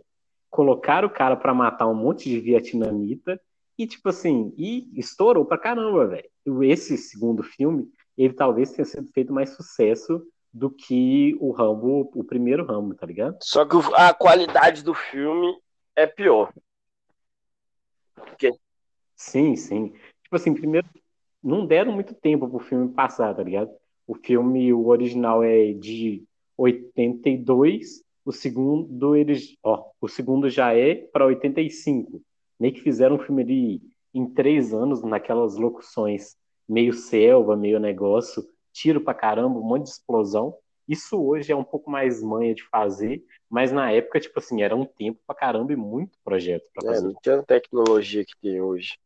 colocaram 0.50 1.08
o 1.08 1.12
cara 1.12 1.36
para 1.36 1.54
matar 1.54 1.88
um 1.88 1.96
monte 1.96 2.30
de 2.30 2.40
vietnamita 2.40 3.40
e 3.78 3.88
tipo 3.88 4.10
assim, 4.10 4.54
e 4.58 4.90
estourou 5.00 5.46
pra 5.46 5.58
caramba, 5.58 6.06
velho. 6.08 6.64
Esse 6.64 6.98
segundo 6.98 7.44
filme, 7.44 7.90
ele 8.18 8.34
talvez 8.34 8.72
tenha 8.72 8.86
sido 8.86 9.10
feito 9.14 9.32
mais 9.32 9.52
sucesso 9.52 10.22
do 10.52 10.70
que 10.70 11.38
o 11.40 11.52
Rambo, 11.52 12.12
o 12.14 12.24
primeiro 12.24 12.66
Rambo, 12.66 12.94
tá 12.96 13.06
ligado? 13.06 13.38
Só 13.42 13.66
que 13.66 13.78
a 13.96 14.14
qualidade 14.14 14.84
do 14.84 14.94
filme 14.94 15.56
é 15.96 16.06
pior. 16.06 16.52
Porque... 18.16 18.52
Sim, 19.16 19.56
sim. 19.56 19.94
Tipo 20.24 20.36
assim, 20.36 20.54
primeiro, 20.54 20.88
não 21.44 21.66
deram 21.66 21.92
muito 21.92 22.14
tempo 22.14 22.48
pro 22.48 22.60
filme 22.60 22.90
passar, 22.90 23.34
tá 23.36 23.44
ligado? 23.44 23.72
O 24.08 24.16
filme, 24.16 24.74
o 24.74 24.88
original 24.88 25.44
é 25.44 25.74
de 25.74 26.24
82 26.58 28.04
o 28.30 28.32
segundo 28.32 29.16
eles, 29.16 29.58
ó, 29.64 29.90
o 30.00 30.08
segundo 30.08 30.52
já 30.52 30.72
é 30.72 30.94
para 30.94 31.26
85. 31.26 32.22
Nem 32.60 32.72
que 32.72 32.80
fizeram 32.80 33.16
um 33.16 33.20
filme 33.20 33.42
ali 33.42 33.82
em 34.14 34.28
três 34.28 34.72
anos, 34.72 35.02
naquelas 35.02 35.56
locuções 35.56 36.36
meio 36.68 36.94
selva, 36.94 37.56
meio 37.56 37.80
negócio, 37.80 38.48
tiro 38.72 39.02
pra 39.02 39.16
caramba, 39.16 39.58
um 39.58 39.64
monte 39.64 39.86
de 39.86 39.90
explosão. 39.90 40.56
Isso 40.88 41.20
hoje 41.20 41.52
é 41.52 41.56
um 41.56 41.64
pouco 41.64 41.90
mais 41.90 42.22
manha 42.22 42.54
de 42.54 42.64
fazer, 42.66 43.24
mas 43.50 43.72
na 43.72 43.92
época, 43.92 44.20
tipo 44.20 44.38
assim, 44.38 44.62
era 44.62 44.76
um 44.76 44.86
tempo 44.86 45.20
pra 45.26 45.36
caramba 45.36 45.74
e 45.74 45.76
muito 45.76 46.18
projeto 46.24 46.66
pra 46.72 46.88
é, 46.88 46.94
fazer. 46.94 47.08
É, 47.08 47.12
não 47.12 47.20
tinha 47.22 47.40
a 47.40 47.44
tecnologia 47.44 48.24
que 48.24 48.38
tem 48.40 48.62
hoje. 48.62 49.00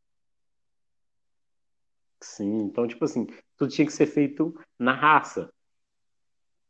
Sim, 2.23 2.61
então, 2.61 2.87
tipo 2.87 3.03
assim, 3.03 3.27
tudo 3.57 3.69
tinha 3.71 3.85
que 3.85 3.91
ser 3.91 4.05
feito 4.05 4.57
na 4.79 4.93
raça. 4.93 5.51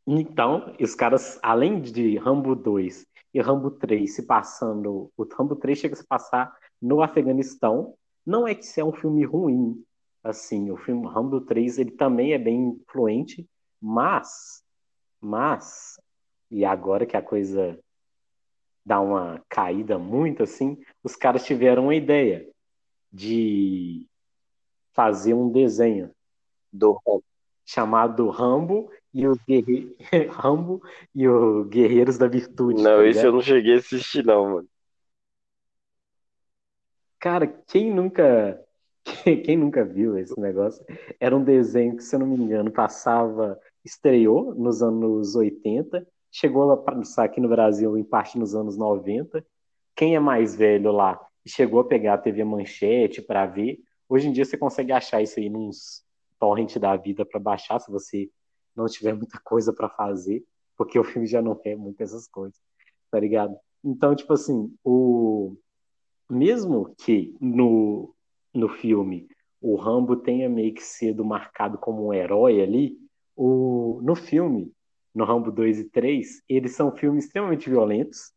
Então, 0.04 0.74
os 0.80 0.94
caras, 0.96 1.38
além 1.42 1.80
de 1.80 2.18
Rambo 2.18 2.56
2 2.56 3.06
e 3.32 3.40
Rambo 3.40 3.70
3 3.70 4.12
se 4.12 4.26
passando, 4.26 5.10
o 5.16 5.22
Rambo 5.22 5.54
3 5.54 5.78
chega 5.78 5.94
a 5.94 5.96
se 5.96 6.06
passar 6.06 6.54
no 6.82 7.02
Afeganistão. 7.02 7.94
Não 8.26 8.46
é 8.48 8.54
que 8.54 8.64
isso 8.64 8.80
é 8.80 8.84
um 8.84 8.92
filme 8.92 9.24
ruim, 9.24 9.82
assim, 10.24 10.70
o 10.72 10.76
filme 10.76 11.06
Rambo 11.06 11.40
3 11.40 11.78
ele 11.78 11.92
também 11.92 12.32
é 12.32 12.38
bem 12.38 12.70
influente, 12.70 13.48
mas, 13.80 14.62
mas, 15.20 16.00
e 16.50 16.64
agora 16.64 17.06
que 17.06 17.16
a 17.16 17.22
coisa 17.22 17.78
dá 18.84 19.00
uma 19.00 19.42
caída 19.48 19.98
muito 19.98 20.42
assim, 20.42 20.76
os 21.02 21.14
caras 21.14 21.44
tiveram 21.44 21.84
uma 21.84 21.94
ideia 21.94 22.46
de 23.12 24.08
fazer 24.94 25.34
um 25.34 25.50
desenho 25.50 26.10
do 26.72 27.00
chamado 27.66 28.28
Rambo 28.28 28.90
e 29.12 29.26
os 29.26 29.38
guerre... 29.46 29.96
Rambo 30.30 30.82
e 31.14 31.28
os 31.28 31.66
Guerreiros 31.68 32.18
da 32.18 32.26
Virtude. 32.28 32.82
Não, 32.82 32.98
tá 32.98 33.06
esse 33.06 33.24
eu 33.24 33.32
não 33.32 33.42
cheguei 33.42 33.74
a 33.74 33.78
assistir, 33.78 34.24
não, 34.24 34.54
mano. 34.54 34.68
Cara, 37.18 37.46
quem 37.46 37.92
nunca. 37.92 38.60
Quem 39.44 39.58
nunca 39.58 39.84
viu 39.84 40.16
esse 40.16 40.38
negócio? 40.40 40.82
Era 41.20 41.36
um 41.36 41.44
desenho 41.44 41.94
que, 41.94 42.02
se 42.02 42.16
eu 42.16 42.20
não 42.20 42.26
me 42.26 42.36
engano, 42.36 42.70
passava. 42.70 43.60
Estreou 43.84 44.54
nos 44.54 44.82
anos 44.82 45.34
80, 45.34 46.06
chegou 46.32 46.70
a 46.72 46.76
passar 46.78 47.24
aqui 47.24 47.38
no 47.38 47.48
Brasil 47.48 47.98
em 47.98 48.04
parte 48.04 48.38
nos 48.38 48.54
anos 48.54 48.78
90. 48.78 49.44
Quem 49.94 50.16
é 50.16 50.20
mais 50.20 50.56
velho 50.56 50.90
lá 50.90 51.20
chegou 51.46 51.80
a 51.80 51.84
pegar 51.84 52.14
a 52.14 52.18
TV 52.18 52.44
Manchete 52.44 53.20
para 53.20 53.46
ver. 53.46 53.78
Hoje 54.08 54.28
em 54.28 54.32
dia 54.32 54.44
você 54.44 54.56
consegue 54.56 54.92
achar 54.92 55.22
isso 55.22 55.38
aí 55.38 55.48
nos 55.48 56.04
torrent 56.38 56.76
da 56.78 56.96
vida 56.96 57.24
para 57.24 57.40
baixar, 57.40 57.78
se 57.80 57.90
você 57.90 58.30
não 58.76 58.86
tiver 58.86 59.14
muita 59.14 59.38
coisa 59.42 59.72
para 59.72 59.88
fazer, 59.88 60.44
porque 60.76 60.98
o 60.98 61.04
filme 61.04 61.26
já 61.26 61.40
não 61.40 61.58
é 61.64 61.76
muito 61.76 62.02
essas 62.02 62.26
coisas, 62.26 62.60
tá 63.10 63.18
ligado? 63.18 63.56
Então, 63.82 64.14
tipo 64.14 64.32
assim, 64.32 64.74
o 64.82 65.56
mesmo 66.28 66.94
que 66.96 67.34
no, 67.40 68.14
no 68.52 68.68
filme 68.68 69.28
o 69.60 69.76
Rambo 69.76 70.16
tenha 70.16 70.48
meio 70.48 70.74
que 70.74 70.82
sido 70.82 71.24
marcado 71.24 71.78
como 71.78 72.06
um 72.06 72.12
herói 72.12 72.60
ali, 72.60 72.98
o, 73.34 73.98
no 74.02 74.14
filme, 74.14 74.70
no 75.14 75.24
Rambo 75.24 75.50
2 75.50 75.78
e 75.78 75.84
3, 75.84 76.42
eles 76.48 76.72
são 76.72 76.92
filmes 76.92 77.24
extremamente 77.24 77.70
violentos, 77.70 78.32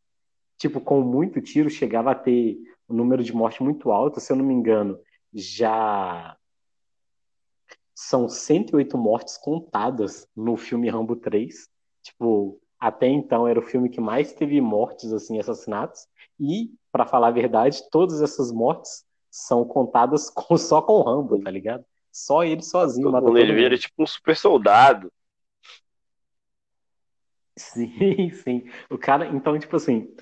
tipo, 0.58 0.80
com 0.80 1.02
muito 1.02 1.42
tiro, 1.42 1.70
chegava 1.70 2.12
a 2.12 2.16
ter 2.16 2.58
um 2.88 2.96
número 2.96 3.24
de 3.24 3.34
morte 3.34 3.62
muito 3.62 3.92
alto, 3.92 4.22
se 4.22 4.32
eu 4.32 4.38
não 4.38 4.46
me 4.46 4.54
engano, 4.54 4.98
já 5.34 6.38
são 7.96 8.30
108 8.30 8.96
mortes 8.96 9.38
contadas 9.38 10.28
no 10.36 10.56
filme 10.56 10.88
Rambo 10.88 11.16
3. 11.16 11.68
Tipo, 12.04 12.62
até 12.80 13.08
então 13.08 13.48
era 13.48 13.60
o 13.60 13.64
filme 13.66 13.90
que 13.90 14.00
mais 14.00 14.34
teve 14.34 14.62
mortes, 14.62 15.12
assim, 15.12 15.40
assassinatos. 15.40 16.08
E, 16.40 16.72
para 16.92 17.08
falar 17.08 17.30
a 17.30 17.32
verdade, 17.32 17.82
todas 17.90 18.22
essas 18.22 18.52
mortes 18.52 19.04
são 19.32 19.66
contadas 19.66 20.30
com, 20.32 20.56
só 20.58 20.82
com 20.82 20.94
o 20.94 21.02
Rambo, 21.02 21.42
tá 21.42 21.50
ligado? 21.50 21.84
Só 22.12 22.44
ele 22.44 22.62
sozinho. 22.62 23.10
Quando 23.10 23.38
ele 23.38 23.54
vira 23.54 23.78
tipo 23.78 24.04
um 24.04 24.08
super 24.08 24.36
soldado. 24.36 25.12
Sim, 27.56 28.30
sim. 28.44 28.70
O 28.92 28.98
cara, 28.98 29.28
então, 29.28 29.58
tipo 29.58 29.76
assim, 29.76 30.16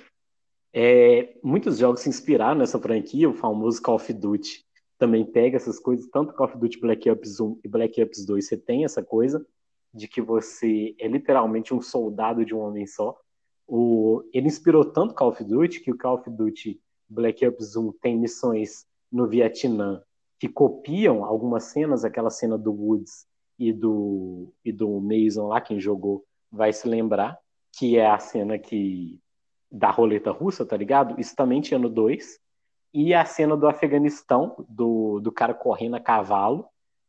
é, 0.74 1.38
muitos 1.44 1.78
jogos 1.78 2.02
se 2.02 2.10
inspiraram 2.10 2.60
nessa 2.60 2.80
franquia, 2.80 3.30
o 3.30 3.34
famoso 3.34 3.82
Call 3.82 3.96
of 3.96 4.14
Duty 4.14 4.66
também 4.98 5.26
pega 5.26 5.58
essas 5.58 5.80
coisas, 5.80 6.08
tanto 6.08 6.34
Call 6.34 6.48
of 6.48 6.58
Duty 6.58 6.80
Black 6.80 7.10
Ops 7.10 7.40
1 7.40 7.60
e 7.64 7.68
Black 7.68 8.02
Ops 8.02 8.26
2, 8.26 8.48
você 8.48 8.58
tem 8.58 8.86
essa 8.86 9.04
coisa 9.04 9.46
de 9.94 10.08
que 10.08 10.22
você 10.22 10.96
é 11.00 11.08
literalmente 11.08 11.74
um 11.74 11.82
soldado 11.82 12.46
de 12.46 12.54
um 12.54 12.60
homem 12.60 12.86
só. 12.86 13.18
O, 13.68 14.24
ele 14.34 14.48
inspirou 14.48 14.86
tanto 14.86 15.14
Call 15.14 15.30
of 15.30 15.44
Duty 15.44 15.80
que 15.82 15.92
o 15.92 15.98
Call 15.98 16.16
of 16.16 16.30
Duty 16.30 16.80
Black 17.10 17.46
Ops 17.46 17.76
1 17.76 17.92
tem 18.02 18.18
missões 18.18 18.86
no 19.12 19.28
Vietnã 19.28 20.02
que 20.40 20.50
copiam 20.50 21.24
algumas 21.24 21.66
cenas, 21.66 22.04
aquela 22.04 22.30
cena 22.30 22.58
do 22.58 22.72
Woods 22.72 23.26
e 23.58 23.72
do, 23.72 24.54
e 24.64 24.72
do 24.72 25.00
Mason 25.00 25.48
lá, 25.48 25.62
quem 25.62 25.80
jogou 25.80 26.26
vai 26.52 26.74
se 26.74 26.88
lembrar, 26.88 27.38
que 27.78 27.98
é 27.98 28.06
a 28.06 28.20
cena 28.20 28.58
que 28.60 29.20
da 29.72 29.90
roleta 29.90 30.32
russa, 30.32 30.66
tá 30.66 30.78
ligado? 30.78 31.20
Isso 31.20 31.36
também 31.36 31.62
tinha 31.62 31.80
no 31.80 31.90
2. 31.90 32.40
E 32.98 33.14
a 33.14 33.26
cena 33.26 33.58
do 33.58 33.68
Afeganistão, 33.68 34.56
do, 34.70 35.20
do 35.20 35.30
cara 35.30 35.54
correndo 35.54 35.98
a 35.98 36.00
cavalo, 36.00 36.66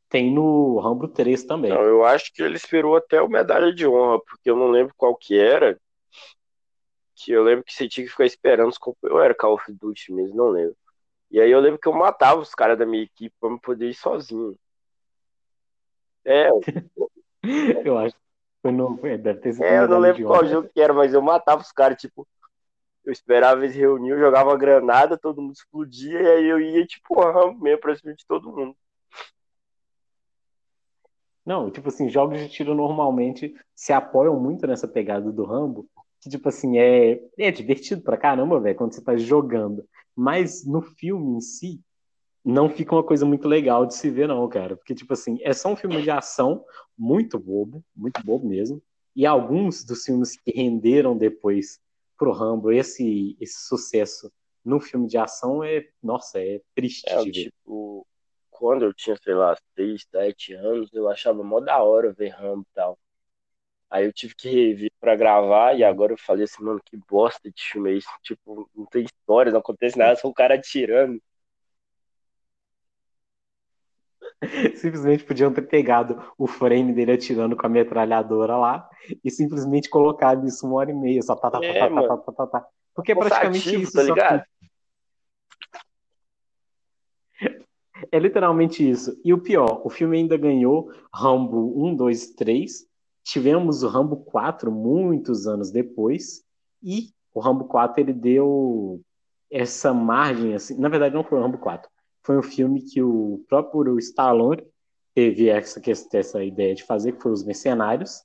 tem 0.09 0.35
no 0.35 0.81
Rambo 0.81 1.07
3 1.07 1.45
também. 1.45 1.71
Não, 1.71 1.81
eu 1.81 2.05
acho 2.05 2.35
que 2.35 2.43
ele 2.43 2.57
esperou 2.57 2.97
até 2.97 3.23
o 3.23 3.29
Medalha 3.29 3.73
de 3.73 3.87
Honra, 3.87 4.19
porque 4.19 4.51
eu 4.51 4.57
não 4.57 4.67
lembro 4.67 4.93
qual 4.97 5.15
que 5.15 5.39
era. 5.39 5.81
Que 7.15 7.31
eu 7.31 7.45
lembro 7.45 7.65
que 7.65 7.73
você 7.73 7.89
tinha 7.89 8.05
que 8.05 8.11
ficar 8.11 8.27
esperando 8.27 8.71
os 8.71 8.79
Eu 9.05 9.21
era 9.21 9.33
Call 9.33 9.55
of 9.55 9.73
Duty 9.73 10.13
mesmo, 10.13 10.37
não 10.37 10.49
lembro. 10.49 10.77
E 11.31 11.41
aí 11.41 11.53
eu 11.53 11.61
lembro 11.61 11.79
que 11.79 11.87
eu 11.87 11.93
matava 11.93 12.41
os 12.41 12.53
caras 12.53 12.77
da 12.77 12.85
minha 12.85 13.05
equipe 13.05 13.37
pra 13.39 13.49
me 13.49 13.61
poder 13.61 13.89
ir 13.89 13.95
sozinho. 13.95 14.59
É. 16.25 16.49
eu 17.85 17.97
acho. 17.97 18.17
Foi 18.61 18.73
no, 18.73 18.97
deve 18.97 19.35
ter 19.35 19.53
sido 19.53 19.65
é, 19.65 19.79
eu 19.79 19.89
não 19.89 20.01
lembro 20.01 20.27
qual 20.27 20.45
jogo 20.47 20.69
que 20.69 20.81
era, 20.81 20.93
mas 20.93 21.15
eu 21.15 21.23
matava 21.23 21.63
os 21.63 21.71
caras, 21.71 21.97
tipo, 21.97 22.27
eu 23.07 23.13
esperava 23.13 23.65
eles 23.65 23.77
reunir, 23.77 24.11
eu 24.11 24.19
jogava 24.19 24.57
granada, 24.57 25.17
todo 25.17 25.41
mundo 25.41 25.55
explodia, 25.55 26.21
e 26.21 26.27
aí 26.27 26.47
eu 26.47 26.61
ia, 26.61 26.87
tipo, 26.87 27.21
Rambo 27.21 27.63
mesmo 27.63 27.81
pra 27.81 27.97
cima 27.97 28.15
de 28.15 28.27
todo 28.27 28.53
mundo. 28.53 28.77
Não, 31.45 31.71
tipo 31.71 31.89
assim, 31.89 32.09
jogos 32.09 32.41
de 32.41 32.49
tiro 32.49 32.75
normalmente 32.75 33.55
se 33.73 33.93
apoiam 33.93 34.39
muito 34.39 34.67
nessa 34.67 34.89
pegada 34.89 35.31
do 35.31 35.45
Rambo, 35.45 35.89
que, 36.21 36.29
tipo 36.29 36.49
assim, 36.49 36.79
é, 36.79 37.23
é 37.39 37.53
divertido 37.53 38.03
pra 38.03 38.17
caramba, 38.17 38.59
velho, 38.59 38.77
quando 38.77 38.93
você 38.93 39.01
tá 39.01 39.17
jogando. 39.17 39.89
Mas 40.15 40.67
no 40.67 40.83
filme 40.83 41.37
em 41.37 41.41
si, 41.41 41.81
não 42.45 42.69
fica 42.69 42.95
uma 42.95 43.05
coisa 43.05 43.25
muito 43.25 43.47
legal 43.47 43.87
de 43.87 43.95
se 43.95 44.11
ver, 44.11 44.27
não, 44.27 44.49
cara. 44.49 44.77
Porque, 44.77 44.95
tipo 44.95 45.13
assim, 45.13 45.39
é 45.43 45.53
só 45.53 45.69
um 45.69 45.77
filme 45.77 46.03
de 46.03 46.11
ação 46.11 46.65
muito 46.99 47.39
bobo, 47.39 47.85
muito 47.95 48.21
bobo 48.25 48.49
mesmo. 48.49 48.83
E 49.15 49.25
alguns 49.25 49.85
dos 49.85 50.05
filmes 50.05 50.37
que 50.37 50.51
renderam 50.51 51.17
depois 51.17 51.81
pro 52.17 52.33
Rambo 52.33 52.73
esse, 52.73 53.37
esse 53.41 53.67
sucesso 53.67 54.33
no 54.65 54.81
filme 54.81 55.07
de 55.07 55.17
ação 55.17 55.63
é, 55.63 55.87
nossa, 56.03 56.41
é 56.41 56.61
triste 56.75 57.09
é, 57.09 57.23
de 57.23 57.31
ver. 57.31 57.51
Tipo, 57.51 58.07
quando 58.51 58.85
eu 58.85 58.93
tinha, 58.93 59.17
sei 59.23 59.35
lá, 59.35 59.57
6, 59.77 60.07
7 60.11 60.55
anos, 60.55 60.93
eu 60.93 61.09
achava 61.09 61.43
mó 61.45 61.61
da 61.61 61.83
hora 61.83 62.13
ver 62.13 62.31
Rambo 62.31 62.63
e 62.63 62.75
tal. 62.75 62.99
Aí 63.89 64.05
eu 64.05 64.13
tive 64.13 64.35
que 64.35 64.49
rever 64.49 64.91
pra 64.99 65.15
gravar 65.15 65.75
e 65.79 65.85
agora 65.85 66.13
eu 66.13 66.19
falei 66.19 66.45
assim, 66.45 66.65
mano, 66.65 66.81
que 66.85 66.97
bosta 67.09 67.49
de 67.49 67.63
filme 67.63 67.93
é 67.93 67.95
isso? 67.95 68.09
Tipo, 68.23 68.69
não 68.75 68.85
tem 68.87 69.05
história, 69.05 69.53
não 69.53 69.61
acontece 69.61 69.97
nada, 69.97 70.17
só 70.17 70.29
o 70.29 70.35
cara 70.35 70.55
atirando. 70.57 71.23
simplesmente 74.77 75.25
podiam 75.25 75.53
ter 75.53 75.63
pegado 75.63 76.23
o 76.37 76.47
frame 76.47 76.93
dele 76.93 77.13
atirando 77.13 77.57
com 77.57 77.67
a 77.67 77.71
metralhadora 77.71 78.57
lá 78.57 78.89
e 79.25 79.31
simplesmente 79.31 79.89
colocado 79.89 80.47
isso 80.47 80.67
uma 80.67 80.77
hora 80.77 80.91
e 80.91 80.95
meia, 80.95 81.23
só 81.23 81.35
tá, 81.35 81.51
tá, 81.51 81.61
tá, 81.61 81.67
é, 81.67 81.79
tá, 81.79 81.89
tá, 81.89 82.17
tá, 82.17 82.33
tá, 82.33 82.47
tá, 82.47 82.67
Porque 82.95 83.13
é 83.13 83.15
praticamente 83.15 83.81
isso. 83.81 83.93
Tá 83.93 84.03
ligado? 84.03 84.43
É 88.13 88.19
literalmente 88.19 88.87
isso. 88.87 89.19
E 89.25 89.33
o 89.33 89.39
pior, 89.39 89.81
o 89.83 89.89
filme 89.89 90.19
ainda 90.19 90.37
ganhou 90.37 90.93
Rambo 91.13 91.83
1, 91.83 91.97
2, 91.97 92.35
3. 92.35 92.87
Tivemos 93.25 93.83
o 93.83 93.89
Rambo 93.89 94.19
4 94.19 94.71
muitos 94.71 95.47
anos 95.47 95.71
depois. 95.71 96.45
E 96.83 97.09
o 97.33 97.41
Rambo 97.41 97.65
4 97.65 97.99
ele 97.99 98.13
deu 98.13 99.01
essa 99.51 99.95
margem 99.95 100.55
assim. 100.55 100.79
Na 100.79 100.91
verdade, 100.91 101.15
não 101.15 101.25
foi 101.25 101.39
o 101.39 101.43
Rambo 101.43 101.57
4 101.57 101.91
foi 102.27 102.37
um 102.37 102.43
filme 102.43 102.83
que 102.83 103.01
o 103.01 103.45
próprio 103.49 103.97
Stallone 104.01 104.67
teve 105.15 105.49
essa, 105.49 105.81
essa 106.13 106.43
ideia 106.43 106.75
de 106.75 106.83
fazer, 106.83 107.13
que 107.13 107.23
foi 107.23 107.31
Os 107.31 107.45
Mercenários. 107.45 108.21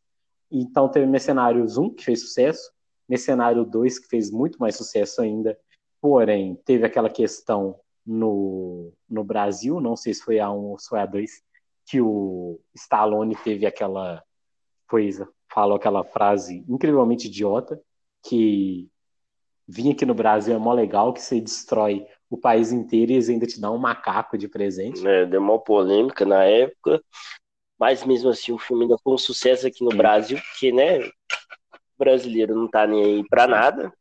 Então 0.52 0.90
teve 0.90 1.06
Mercenários 1.06 1.78
1, 1.78 1.94
que 1.94 2.04
fez 2.04 2.22
sucesso, 2.22 2.72
Mercenário 3.08 3.64
2, 3.64 4.00
que 4.00 4.08
fez 4.08 4.32
muito 4.32 4.58
mais 4.58 4.76
sucesso 4.76 5.22
ainda, 5.22 5.56
porém 6.02 6.56
teve 6.66 6.84
aquela 6.84 7.12
questão 7.12 7.80
no, 8.04 8.92
no 9.08 9.24
Brasil, 9.24 9.80
não 9.80 9.96
sei 9.96 10.16
se 10.16 10.24
foi 10.24 10.40
a 10.40 10.52
1 10.52 10.58
ou 10.58 10.80
se 10.80 10.90
foi 10.90 11.00
a 11.00 11.06
2, 11.06 11.32
que 11.86 12.02
o 12.02 12.60
Stallone 12.74 13.36
teve 13.36 13.68
aquela 13.68 14.24
coisa, 14.90 15.30
falou 15.48 15.76
aquela 15.76 16.04
frase 16.04 16.66
incrivelmente 16.68 17.28
idiota, 17.28 17.80
que 18.24 18.90
vinha 19.68 19.92
aqui 19.92 20.08
no 20.08 20.16
Brasil 20.16 20.56
é 20.56 20.58
mó 20.58 20.74
legal, 20.74 21.14
que 21.14 21.22
você 21.22 21.40
destrói 21.40 22.08
o 22.32 22.38
país 22.38 22.72
inteiro 22.72 23.12
e 23.12 23.16
eles 23.16 23.28
ainda 23.28 23.46
te 23.46 23.60
dão 23.60 23.76
um 23.76 23.80
macaco 23.80 24.38
de 24.38 24.48
presente. 24.48 25.06
É, 25.06 25.26
deu 25.26 25.42
uma 25.42 25.60
polêmica 25.60 26.26
na 26.26 26.46
época, 26.46 27.04
mas 27.78 28.06
mesmo 28.06 28.30
assim 28.30 28.54
o 28.54 28.58
filme 28.58 28.84
ainda 28.84 28.98
foi 29.04 29.14
um 29.14 29.18
sucesso 29.18 29.68
aqui 29.68 29.84
no. 29.84 29.92
Brasil, 29.92 30.40
porque, 30.40 30.72
né, 30.72 31.02
o 31.02 31.12
brasileiro 32.00 32.56
não 32.56 32.70
tá 32.70 32.88
nem 32.88 33.04
aí 33.04 33.28
pra 33.28 33.48
nada. 33.48 33.94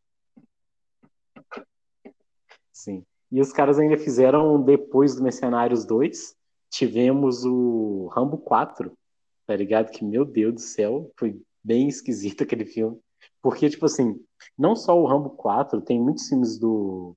Sim. 2.73 3.05
E 3.33 3.41
os 3.41 3.53
caras 3.53 3.81
ainda 3.81 3.99
fizeram, 3.99 4.63
depois 4.63 5.17
do 5.17 5.25
Mercenários 5.25 5.85
2, 5.85 6.37
tivemos 6.71 7.45
o 7.45 8.07
Rambo 8.15 8.39
4, 8.39 8.97
tá 9.45 9.57
ligado? 9.57 9.91
Que, 9.91 10.05
meu 10.05 10.25
Deus 10.25 10.55
do 10.55 10.61
céu, 10.61 11.11
foi 11.19 11.43
bem 11.65 11.89
esquisito 11.89 12.43
aquele 12.45 12.65
filme. 12.65 12.97
Porque, 13.43 13.69
tipo 13.69 13.87
assim, 13.87 14.15
não 14.57 14.77
só 14.77 14.97
o 14.97 15.07
Rambo 15.07 15.31
4, 15.31 15.81
tem 15.81 16.01
muitos 16.01 16.29
filmes 16.29 16.59
do, 16.59 17.17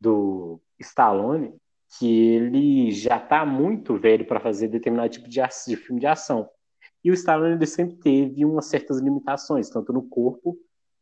do 0.00 0.60
Stallone 0.78 1.54
que 1.98 2.34
ele 2.34 2.92
já 2.92 3.16
está 3.16 3.44
muito 3.44 3.98
velho 3.98 4.24
para 4.24 4.38
fazer 4.38 4.68
determinado 4.68 5.08
tipo 5.08 5.28
de, 5.28 5.40
de, 5.66 5.76
filme 5.76 6.00
de 6.00 6.06
ação. 6.06 6.48
E 7.02 7.10
o 7.10 7.14
Stallone 7.14 7.54
ele 7.54 7.66
sempre 7.66 7.96
teve 7.96 8.44
umas 8.44 8.66
certas 8.66 9.00
limitações, 9.00 9.68
tanto 9.68 9.92
no 9.92 10.02
corpo 10.02 10.56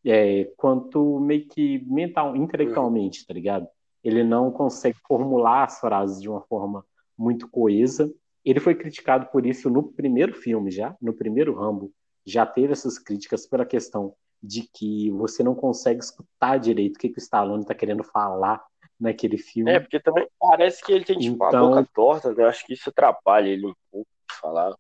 é, 0.05 0.45
quanto 0.57 1.21
meio 1.21 1.47
que 1.47 1.85
mental, 1.87 2.35
intelectualmente, 2.37 3.27
tá 3.27 3.35
ligado? 3.35 3.69
Ele 4.03 4.25
não 4.25 4.51
consegue 4.51 4.97
formular 5.07 5.65
as 5.65 5.79
frases 5.79 6.23
de 6.23 6.29
uma 6.29 6.41
forma 6.43 6.85
muito 7.17 7.49
coesa. 7.49 8.11
Ele 8.45 8.61
foi 8.61 8.75
criticado 8.75 9.27
por 9.27 9.45
isso 9.45 9.69
no 9.69 9.83
primeiro 9.83 10.33
filme 10.33 10.71
já, 10.71 10.97
no 11.03 11.13
primeiro 11.13 11.55
Rambo, 11.55 11.93
já 12.25 12.47
teve 12.47 12.73
essas 12.73 12.99
críticas 12.99 13.47
pela 13.47 13.67
questão 13.67 14.15
de 14.43 14.63
que 14.73 15.11
você 15.11 15.43
não 15.43 15.55
consegue 15.55 16.01
escutar 16.01 16.59
direito 16.59 16.97
o 16.97 16.99
que, 16.99 17.09
que 17.09 17.19
o 17.19 17.23
Stallone 17.23 17.63
está 17.63 17.75
querendo 17.75 18.05
falar 18.05 18.65
naquele 19.01 19.39
filme. 19.39 19.71
É, 19.71 19.81
porque 19.81 20.01
também 20.01 20.27
parece 20.39 20.85
que 20.85 20.93
ele 20.93 21.05
tem 21.05 21.19
tipo 21.19 21.35
então... 21.35 21.73
a 21.73 21.77
boca 21.77 21.91
torta, 21.95 22.35
né? 22.35 22.43
Eu 22.43 22.49
acho 22.49 22.67
que 22.67 22.73
isso 22.73 22.91
atrapalha 22.91 23.49
ele 23.49 23.67
um 23.67 23.75
pouco 23.91 24.09
de 24.29 24.37
falar. 24.37 24.75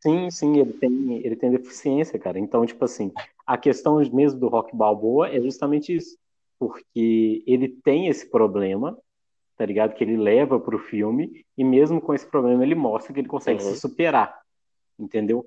Sim, 0.00 0.30
sim, 0.30 0.58
ele 0.58 0.72
tem, 0.72 1.16
ele 1.24 1.36
tem 1.36 1.50
deficiência, 1.50 2.18
cara. 2.18 2.38
Então, 2.38 2.66
tipo 2.66 2.84
assim, 2.84 3.12
a 3.46 3.56
questão 3.56 3.98
mesmo 4.12 4.40
do 4.40 4.48
Rock 4.48 4.74
Balboa 4.74 5.28
é 5.28 5.40
justamente 5.40 5.94
isso. 5.94 6.16
Porque 6.58 7.42
ele 7.46 7.68
tem 7.68 8.08
esse 8.08 8.28
problema 8.28 8.96
tá 9.62 9.66
ligado? 9.66 9.94
Que 9.94 10.02
ele 10.02 10.16
leva 10.16 10.58
pro 10.58 10.76
filme, 10.76 11.44
e 11.56 11.62
mesmo 11.62 12.00
com 12.00 12.12
esse 12.12 12.26
problema 12.26 12.64
ele 12.64 12.74
mostra 12.74 13.12
que 13.12 13.20
ele 13.20 13.28
consegue 13.28 13.62
Uhum. 13.62 13.70
se 13.70 13.80
superar, 13.80 14.40
entendeu? 14.98 15.46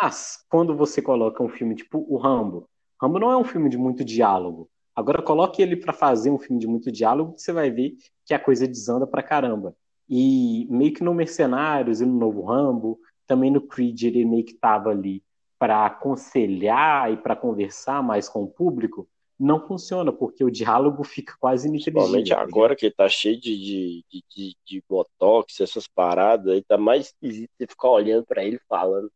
Mas, 0.00 0.44
quando 0.48 0.76
você 0.76 1.00
coloca 1.00 1.42
um 1.42 1.48
filme 1.48 1.76
tipo 1.76 2.04
o 2.08 2.16
Rambo, 2.16 2.68
Rambo 3.00 3.20
não 3.20 3.30
é 3.30 3.36
um 3.36 3.44
filme 3.44 3.68
de 3.68 3.78
muito 3.78 4.04
diálogo. 4.04 4.68
Agora 4.94 5.22
coloque 5.22 5.62
ele 5.62 5.76
pra 5.76 5.92
fazer 5.92 6.30
um 6.30 6.38
filme 6.38 6.60
de 6.60 6.66
muito 6.66 6.92
diálogo, 6.92 7.34
você 7.36 7.52
vai 7.52 7.70
ver 7.70 7.96
que 8.26 8.34
a 8.34 8.38
coisa 8.38 8.66
desanda 8.66 9.06
pra 9.06 9.22
caramba. 9.22 9.74
E 10.08 10.66
meio 10.70 10.92
que 10.92 11.02
no 11.02 11.14
Mercenários 11.14 12.00
e 12.00 12.06
no 12.06 12.18
Novo 12.18 12.42
Rambo, 12.42 13.00
também 13.26 13.50
no 13.50 13.60
Creed 13.60 14.02
ele 14.02 14.24
meio 14.24 14.44
que 14.44 14.54
tava 14.54 14.90
ali 14.90 15.22
para 15.58 15.86
aconselhar 15.86 17.10
e 17.12 17.16
para 17.16 17.36
conversar 17.36 18.02
mais 18.02 18.28
com 18.28 18.42
o 18.42 18.48
público, 18.48 19.08
não 19.38 19.66
funciona, 19.66 20.12
porque 20.12 20.44
o 20.44 20.50
diálogo 20.50 21.02
fica 21.04 21.34
quase 21.38 21.68
Principalmente 21.68 22.28
ininteligível. 22.28 22.36
tá 22.36 22.42
agora 22.42 22.76
que 22.76 22.86
ele 22.86 22.94
tá 22.94 23.08
cheio 23.08 23.40
de, 23.40 23.56
de, 23.56 24.04
de, 24.10 24.24
de, 24.28 24.56
de 24.64 24.84
botox, 24.88 25.60
essas 25.60 25.88
paradas, 25.88 26.48
aí 26.48 26.62
tá 26.62 26.76
mais 26.76 27.06
esquisito 27.06 27.50
você 27.56 27.66
ficar 27.66 27.90
olhando 27.90 28.26
pra 28.26 28.44
ele 28.44 28.58
falando. 28.68 29.10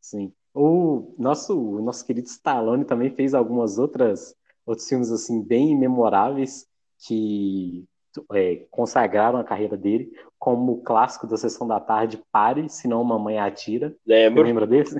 Sim. 0.00 0.34
O 0.54 1.14
nosso, 1.18 1.58
o 1.58 1.82
nosso 1.82 2.04
querido 2.04 2.28
Stallone 2.28 2.84
também 2.84 3.10
fez 3.10 3.34
algumas 3.34 3.78
outras 3.78 4.34
outros 4.64 4.88
filmes 4.88 5.10
assim 5.10 5.42
bem 5.42 5.76
memoráveis 5.76 6.68
que 7.06 7.84
é, 8.32 8.66
consagraram 8.70 9.38
a 9.38 9.44
carreira 9.44 9.76
dele, 9.76 10.12
como 10.38 10.72
o 10.72 10.82
clássico 10.82 11.26
da 11.26 11.36
Sessão 11.36 11.66
da 11.66 11.80
Tarde, 11.80 12.22
Pare, 12.30 12.68
senão 12.68 13.02
Mamãe 13.02 13.38
Atira. 13.38 13.90
Você 13.90 13.96
Lembro, 14.06 14.42
lembra 14.42 14.66
desse? 14.66 14.96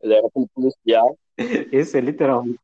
ele 0.00 0.14
era 0.14 0.28
policial. 0.54 1.18
Esse 1.72 1.98
é 1.98 2.00
literalmente. 2.00 2.58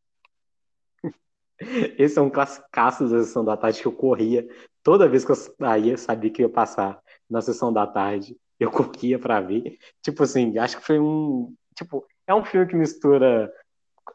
Esse 1.96 2.18
é 2.18 2.22
um 2.22 2.30
classicaço 2.30 3.08
da 3.08 3.22
Sessão 3.22 3.44
da 3.44 3.56
Tarde 3.56 3.80
que 3.80 3.86
eu 3.86 3.92
corria. 3.92 4.48
Toda 4.82 5.08
vez 5.08 5.24
que 5.24 5.30
eu 5.30 5.36
saía, 5.36 5.96
sabia 5.96 6.30
que 6.30 6.42
ia 6.42 6.48
passar 6.48 7.00
na 7.30 7.40
Sessão 7.40 7.72
da 7.72 7.86
Tarde. 7.86 8.36
Eu 8.58 8.70
corria 8.70 9.18
pra 9.18 9.40
ver. 9.40 9.78
Tipo 10.02 10.22
assim, 10.24 10.58
acho 10.58 10.78
que 10.78 10.86
foi 10.86 10.98
um. 10.98 11.54
Tipo, 11.74 12.06
é 12.26 12.34
um 12.34 12.44
filme 12.44 12.66
que 12.66 12.76
mistura 12.76 13.52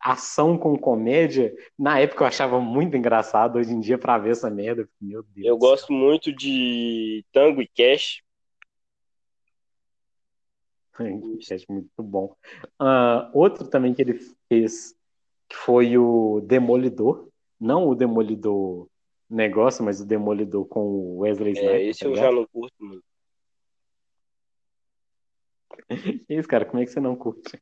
ação 0.02 0.58
com 0.58 0.78
comédia. 0.78 1.54
Na 1.78 2.00
época 2.00 2.24
eu 2.24 2.28
achava 2.28 2.60
muito 2.60 2.96
engraçado. 2.96 3.58
Hoje 3.58 3.72
em 3.72 3.80
dia, 3.80 3.98
pra 3.98 4.18
ver 4.18 4.32
essa 4.32 4.50
merda, 4.50 4.88
meu 5.00 5.24
Deus. 5.24 5.48
Eu 5.48 5.58
gosto 5.58 5.92
muito 5.92 6.32
de 6.32 7.26
Tango 7.32 7.62
e 7.62 7.68
Cash. 7.68 8.22
É 11.00 11.72
muito 11.72 12.02
bom. 12.02 12.36
Ah, 12.80 13.30
outro 13.34 13.68
também 13.68 13.94
que 13.94 14.02
ele 14.02 14.20
fez 14.50 14.96
que 15.48 15.56
foi 15.56 15.98
o 15.98 16.42
Demolidor. 16.42 17.30
Não 17.60 17.88
o 17.88 17.96
Demolidor 17.96 18.88
negócio, 19.30 19.84
mas 19.84 20.02
o 20.02 20.06
Demolidor 20.06 20.66
com 20.66 20.82
o 20.82 21.18
Wesley 21.20 21.54
Snipes. 21.54 21.76
É, 21.76 21.84
esse 21.84 22.00
tá 22.02 22.06
eu 22.08 22.16
já 22.16 22.32
não 22.32 22.46
curto 22.48 22.76
muito. 22.80 23.04
Isso, 26.30 26.48
cara, 26.48 26.66
como 26.66 26.82
é 26.82 26.86
que 26.86 26.92
você 26.92 27.00
não 27.00 27.16
curte? 27.16 27.62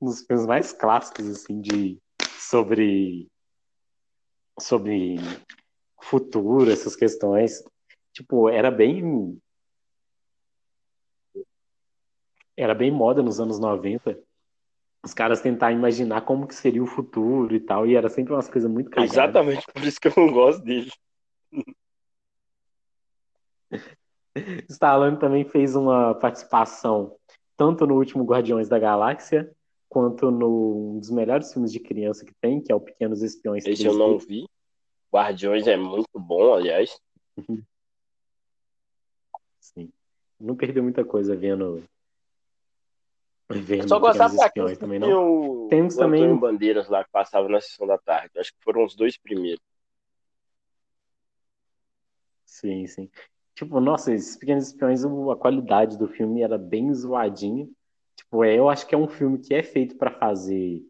Um 0.00 0.06
dos 0.06 0.22
filmes 0.22 0.46
mais 0.46 0.72
clássicos, 0.72 1.28
assim, 1.28 1.60
de 1.60 1.98
sobre 2.38 3.28
sobre 4.60 5.16
futuro, 6.02 6.70
essas 6.70 6.96
questões. 6.96 7.62
Tipo, 8.12 8.48
era 8.48 8.70
bem 8.70 9.38
era 12.56 12.74
bem 12.74 12.90
moda 12.90 13.22
nos 13.22 13.38
anos 13.38 13.60
90. 13.60 14.18
Os 15.04 15.14
caras 15.14 15.40
tentar 15.40 15.70
imaginar 15.70 16.22
como 16.22 16.46
que 16.46 16.54
seria 16.54 16.82
o 16.82 16.86
futuro 16.86 17.54
e 17.54 17.60
tal, 17.60 17.86
e 17.86 17.94
era 17.94 18.08
sempre 18.08 18.32
umas 18.32 18.48
coisas 18.48 18.68
muito 18.68 18.90
cagadas. 18.90 19.12
Exatamente 19.12 19.64
por 19.72 19.84
isso 19.84 20.00
que 20.00 20.08
eu 20.08 20.12
não 20.16 20.32
gosto 20.32 20.62
dele. 20.64 20.90
Stallone 24.68 25.18
também 25.18 25.44
fez 25.44 25.76
uma 25.76 26.14
participação 26.16 27.16
tanto 27.58 27.84
no 27.86 27.96
último 27.96 28.24
Guardiões 28.24 28.68
da 28.68 28.78
Galáxia, 28.78 29.50
quanto 29.88 30.30
no 30.30 30.94
um 30.94 31.00
dos 31.00 31.10
melhores 31.10 31.52
filmes 31.52 31.72
de 31.72 31.80
criança 31.80 32.24
que 32.24 32.32
tem, 32.40 32.62
que 32.62 32.70
é 32.70 32.74
o 32.74 32.80
Pequenos 32.80 33.20
Espiões 33.20 33.66
Esse 33.66 33.82
3D. 33.82 33.88
eu 33.88 33.98
não 33.98 34.18
vi. 34.18 34.48
Guardiões 35.12 35.66
é 35.66 35.76
muito 35.76 36.08
bom, 36.14 36.54
aliás. 36.54 36.98
Sim. 39.58 39.90
Não 40.38 40.54
perdeu 40.54 40.84
muita 40.84 41.04
coisa 41.04 41.34
vendo 41.34 41.82
vendo 43.50 43.82
Eu 43.82 43.88
só 43.88 43.96
Pequenos 43.96 44.00
gostava 44.00 44.36
daqueles 44.36 44.78
também, 44.78 44.98
não. 45.00 45.64
o 45.64 45.68
Temos 45.68 45.96
o 45.96 46.00
Antônio 46.02 46.20
também- 46.20 46.38
Bandeiras 46.38 46.88
lá 46.88 47.02
que 47.04 47.10
passava 47.10 47.48
na 47.48 47.60
sessão 47.60 47.86
da 47.88 47.98
tarde. 47.98 48.38
Acho 48.38 48.52
que 48.52 48.62
foram 48.62 48.84
os 48.84 48.94
dois 48.94 49.18
primeiros. 49.18 49.60
Sim, 52.44 52.86
sim. 52.86 53.10
Tipo, 53.58 53.80
nossa, 53.80 54.14
esses 54.14 54.36
Pequenos 54.36 54.68
Espiões, 54.68 55.04
a 55.04 55.34
qualidade 55.34 55.98
do 55.98 56.06
filme 56.06 56.42
era 56.42 56.56
bem 56.56 56.94
zoadinha. 56.94 57.68
Tipo, 58.14 58.44
é, 58.44 58.56
eu 58.56 58.68
acho 58.68 58.86
que 58.86 58.94
é 58.94 58.98
um 58.98 59.08
filme 59.08 59.36
que 59.36 59.52
é 59.52 59.64
feito 59.64 59.96
pra 59.96 60.12
fazer 60.12 60.80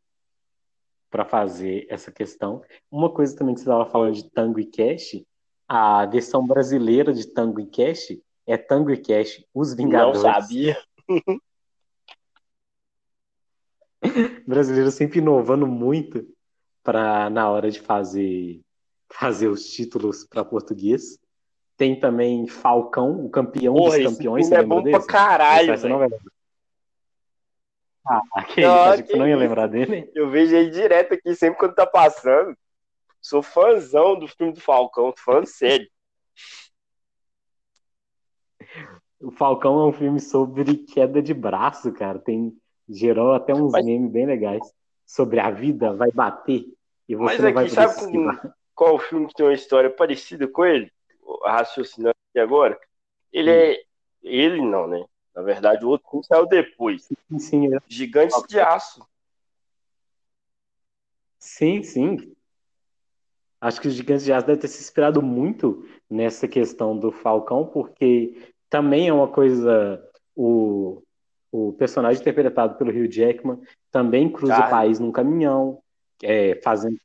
para 1.08 1.24
fazer 1.24 1.86
essa 1.88 2.12
questão. 2.12 2.62
Uma 2.90 3.10
coisa 3.10 3.34
também 3.34 3.54
que 3.54 3.62
você 3.62 3.64
estava 3.64 3.86
falando 3.86 4.12
de 4.12 4.30
Tango 4.30 4.60
e 4.60 4.66
Cash, 4.66 5.24
a 5.66 6.04
versão 6.04 6.46
brasileira 6.46 7.10
de 7.10 7.26
Tango 7.26 7.58
e 7.58 7.66
Cash 7.66 8.18
é 8.46 8.58
Tango 8.58 8.90
e 8.90 8.98
Cash, 8.98 9.42
Os 9.54 9.70
Não 9.70 9.76
Vingadores. 9.76 10.20
sabia. 10.20 10.76
O 11.08 11.22
brasileiro 14.46 14.90
sempre 14.90 15.20
inovando 15.20 15.66
muito 15.66 16.28
para 16.82 17.30
na 17.30 17.48
hora 17.48 17.70
de 17.70 17.80
fazer 17.80 18.60
fazer 19.10 19.48
os 19.48 19.70
títulos 19.70 20.26
para 20.26 20.44
português. 20.44 21.18
Tem 21.78 21.98
também 21.98 22.46
Falcão, 22.48 23.24
o 23.24 23.30
campeão 23.30 23.72
Porra, 23.72 23.90
dos 23.96 23.98
esse 24.00 24.16
campeões, 24.16 24.46
filme 24.48 24.48
você 24.48 24.54
é 24.54 24.58
lembra 24.58 24.76
bom 24.76 24.82
desse? 24.82 24.98
pra 25.06 25.06
caralho, 25.06 25.72
Esse 25.72 25.80
você 25.82 25.88
não 25.88 25.98
vai 25.98 26.08
lembrar. 26.08 26.32
Ah, 28.06 28.20
que 28.44 28.60
Não, 28.60 28.94
isso, 28.94 29.04
que 29.04 29.16
não 29.16 29.28
ia 29.28 29.36
lembrar 29.36 29.68
dele. 29.68 30.10
Eu 30.14 30.28
vejo 30.28 30.56
ele 30.56 30.70
direto 30.70 31.14
aqui 31.14 31.34
sempre 31.36 31.58
quando 31.60 31.74
tá 31.76 31.86
passando. 31.86 32.54
Sou 33.22 33.42
fãzão 33.42 34.18
do 34.18 34.26
filme 34.28 34.52
do 34.52 34.60
Falcão, 34.60 35.14
fã 35.16 35.44
sério. 35.46 35.88
O 39.20 39.32
Falcão 39.32 39.80
é 39.80 39.86
um 39.86 39.92
filme 39.92 40.20
sobre 40.20 40.76
queda 40.76 41.20
de 41.20 41.34
braço, 41.34 41.92
cara. 41.92 42.20
Tem 42.20 42.56
gerou 42.88 43.32
até 43.32 43.52
uns 43.52 43.72
Mas- 43.72 43.84
memes 43.84 44.10
bem 44.12 44.24
legais 44.26 44.62
sobre 45.04 45.40
a 45.40 45.50
vida 45.50 45.92
vai 45.92 46.10
bater 46.12 46.64
e 47.08 47.16
você 47.16 47.24
Mas 47.24 47.38
não 47.42 47.52
vai 47.52 47.64
aqui, 47.64 47.74
poder 47.74 47.88
sabe 47.88 47.92
se 47.98 48.04
esquivar. 48.04 48.54
qual 48.74 48.94
o 48.94 48.98
filme 49.00 49.26
que 49.26 49.34
tem 49.34 49.44
uma 49.46 49.52
história 49.52 49.90
parecida 49.90 50.46
com 50.46 50.64
ele? 50.64 50.90
Raciocinando 51.44 52.16
aqui 52.30 52.38
agora. 52.38 52.78
Ele 53.32 53.50
é. 53.50 53.82
Ele 54.22 54.60
não, 54.60 54.86
né? 54.86 55.04
Na 55.34 55.42
verdade, 55.42 55.84
o 55.84 55.88
outro 55.88 56.08
filme 56.10 56.24
saiu 56.24 56.46
depois. 56.46 57.08
Sim, 57.38 57.74
é- 57.74 57.78
Gigantes 57.86 58.42
de 58.48 58.58
Aço. 58.58 59.06
sim, 61.38 61.82
sim. 61.82 62.34
Acho 63.60 63.80
que 63.80 63.88
os 63.88 63.94
Gigantes 63.94 64.24
de 64.24 64.32
Aço 64.32 64.46
deve 64.46 64.60
ter 64.60 64.68
se 64.68 64.80
inspirado 64.80 65.22
muito 65.22 65.86
nessa 66.10 66.48
questão 66.48 66.96
do 66.96 67.12
Falcão, 67.12 67.66
porque 67.66 68.52
também 68.68 69.08
é 69.08 69.12
uma 69.12 69.28
coisa. 69.28 70.04
O, 70.34 71.02
o 71.50 71.72
personagem 71.72 72.20
interpretado 72.20 72.76
pelo 72.76 72.90
Hugh 72.90 73.10
Jackman 73.10 73.60
também 73.90 74.30
cruza 74.30 74.58
o 74.58 74.70
país 74.70 75.00
num 75.00 75.10
caminhão, 75.10 75.82
é, 76.22 76.60
fazendo, 76.62 76.98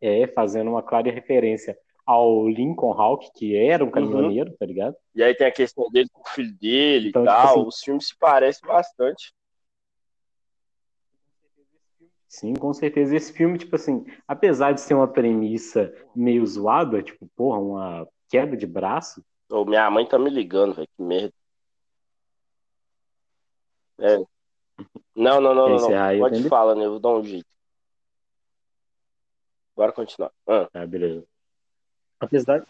é, 0.00 0.26
fazendo 0.28 0.70
uma 0.70 0.82
clara 0.82 1.10
referência 1.10 1.78
ao 2.06 2.48
Lincoln 2.48 2.92
Hawk, 2.92 3.30
que 3.34 3.56
era 3.56 3.84
um 3.84 3.90
caminhoneiro, 3.90 4.54
tá 4.58 4.66
ligado? 4.66 4.94
E 5.14 5.22
aí 5.22 5.34
tem 5.34 5.46
a 5.46 5.52
questão 5.52 5.90
dele 5.90 6.08
com 6.12 6.20
o 6.22 6.28
filho 6.28 6.52
dele 6.58 7.08
Então, 7.08 7.22
e 7.24 7.26
tipo 7.26 7.36
tal. 7.36 7.46
assim- 7.58 7.66
Os 7.68 7.80
filmes 7.80 8.08
se 8.08 8.18
parecem 8.18 8.68
bastante. 8.68 9.32
Sim, 12.28 12.54
com 12.54 12.72
certeza. 12.74 13.14
Esse 13.16 13.32
filme, 13.32 13.56
tipo 13.58 13.76
assim, 13.76 14.04
apesar 14.26 14.72
de 14.72 14.80
ser 14.80 14.94
uma 14.94 15.06
premissa 15.06 15.94
meio 16.14 16.44
zoada, 16.46 17.00
tipo, 17.02 17.28
porra, 17.36 17.58
uma 17.58 18.08
queda 18.28 18.56
de 18.56 18.66
braço, 18.66 19.24
Ô, 19.50 19.64
minha 19.64 19.88
mãe 19.90 20.06
tá 20.08 20.18
me 20.18 20.30
ligando, 20.30 20.74
velho. 20.74 20.88
Que 20.96 21.02
merda. 21.02 21.32
É. 24.00 24.16
Não, 25.14 25.40
não, 25.40 25.54
não, 25.54 25.68
não. 25.68 25.90
Não. 25.90 26.18
Pode 26.18 26.48
falar, 26.48 26.74
né? 26.74 26.86
Eu 26.86 26.92
vou 26.92 26.98
dar 26.98 27.10
um 27.10 27.22
jeito. 27.22 27.46
Bora 29.76 29.92
continuar. 29.92 30.32
Ah, 30.48 30.68
Ah, 30.72 30.86
beleza. 30.86 31.24
Apesar, 32.20 32.64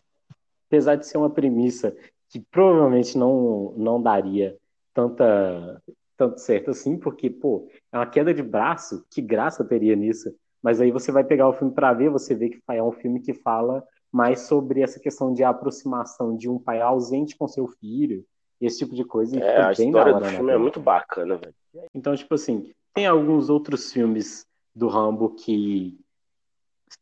apesar 0.69 0.97
de 0.97 1.07
ser 1.07 1.19
uma 1.19 1.31
premissa 1.31 1.97
que 2.29 2.41
provavelmente 2.41 3.17
não, 3.17 3.73
não 3.77 4.03
daria 4.03 4.57
tanta, 4.93 5.83
tanto 6.17 6.41
certo 6.41 6.71
assim, 6.71 6.97
porque, 6.97 7.31
pô, 7.31 7.69
é 7.93 7.99
uma 7.99 8.07
queda 8.07 8.33
de 8.33 8.43
braço, 8.43 9.05
que 9.11 9.21
graça 9.21 9.65
teria 9.65 9.95
nisso? 9.95 10.35
Mas 10.63 10.81
aí 10.81 10.91
você 10.91 11.13
vai 11.13 11.25
pegar 11.25 11.49
o 11.49 11.53
filme 11.53 11.75
pra 11.75 11.93
ver, 11.93 12.09
você 12.09 12.35
vê 12.35 12.49
que 12.49 12.61
é 12.71 12.83
um 12.83 12.93
filme 12.93 13.21
que 13.21 13.35
fala 13.35 13.85
mais 14.11 14.43
sobre 14.43 14.81
essa 14.81 14.99
questão 15.01 15.35
de 15.35 15.43
aproximação 15.43 16.37
de 16.37 16.49
um 16.49 16.59
pai 16.59 16.81
ausente 16.81 17.37
com 17.37 17.49
seu 17.49 17.67
filho, 17.67 18.25
esse 18.61 18.79
tipo 18.79 18.95
de 18.95 19.05
coisa, 19.05 19.39
é, 19.39 19.63
a 19.63 19.73
história 19.73 20.13
hora 20.13 20.15
do 20.15 20.21
na 20.21 20.31
filme 20.31 20.53
é 20.53 20.57
muito 20.57 20.81
bacana, 20.81 21.37
velho. 21.37 21.55
Então, 21.93 22.15
tipo 22.15 22.35
assim, 22.35 22.73
tem 22.95 23.07
alguns 23.07 23.51
outros 23.51 23.93
filmes 23.93 24.47
do 24.75 24.89
Rambo 24.89 25.31
que 25.31 25.99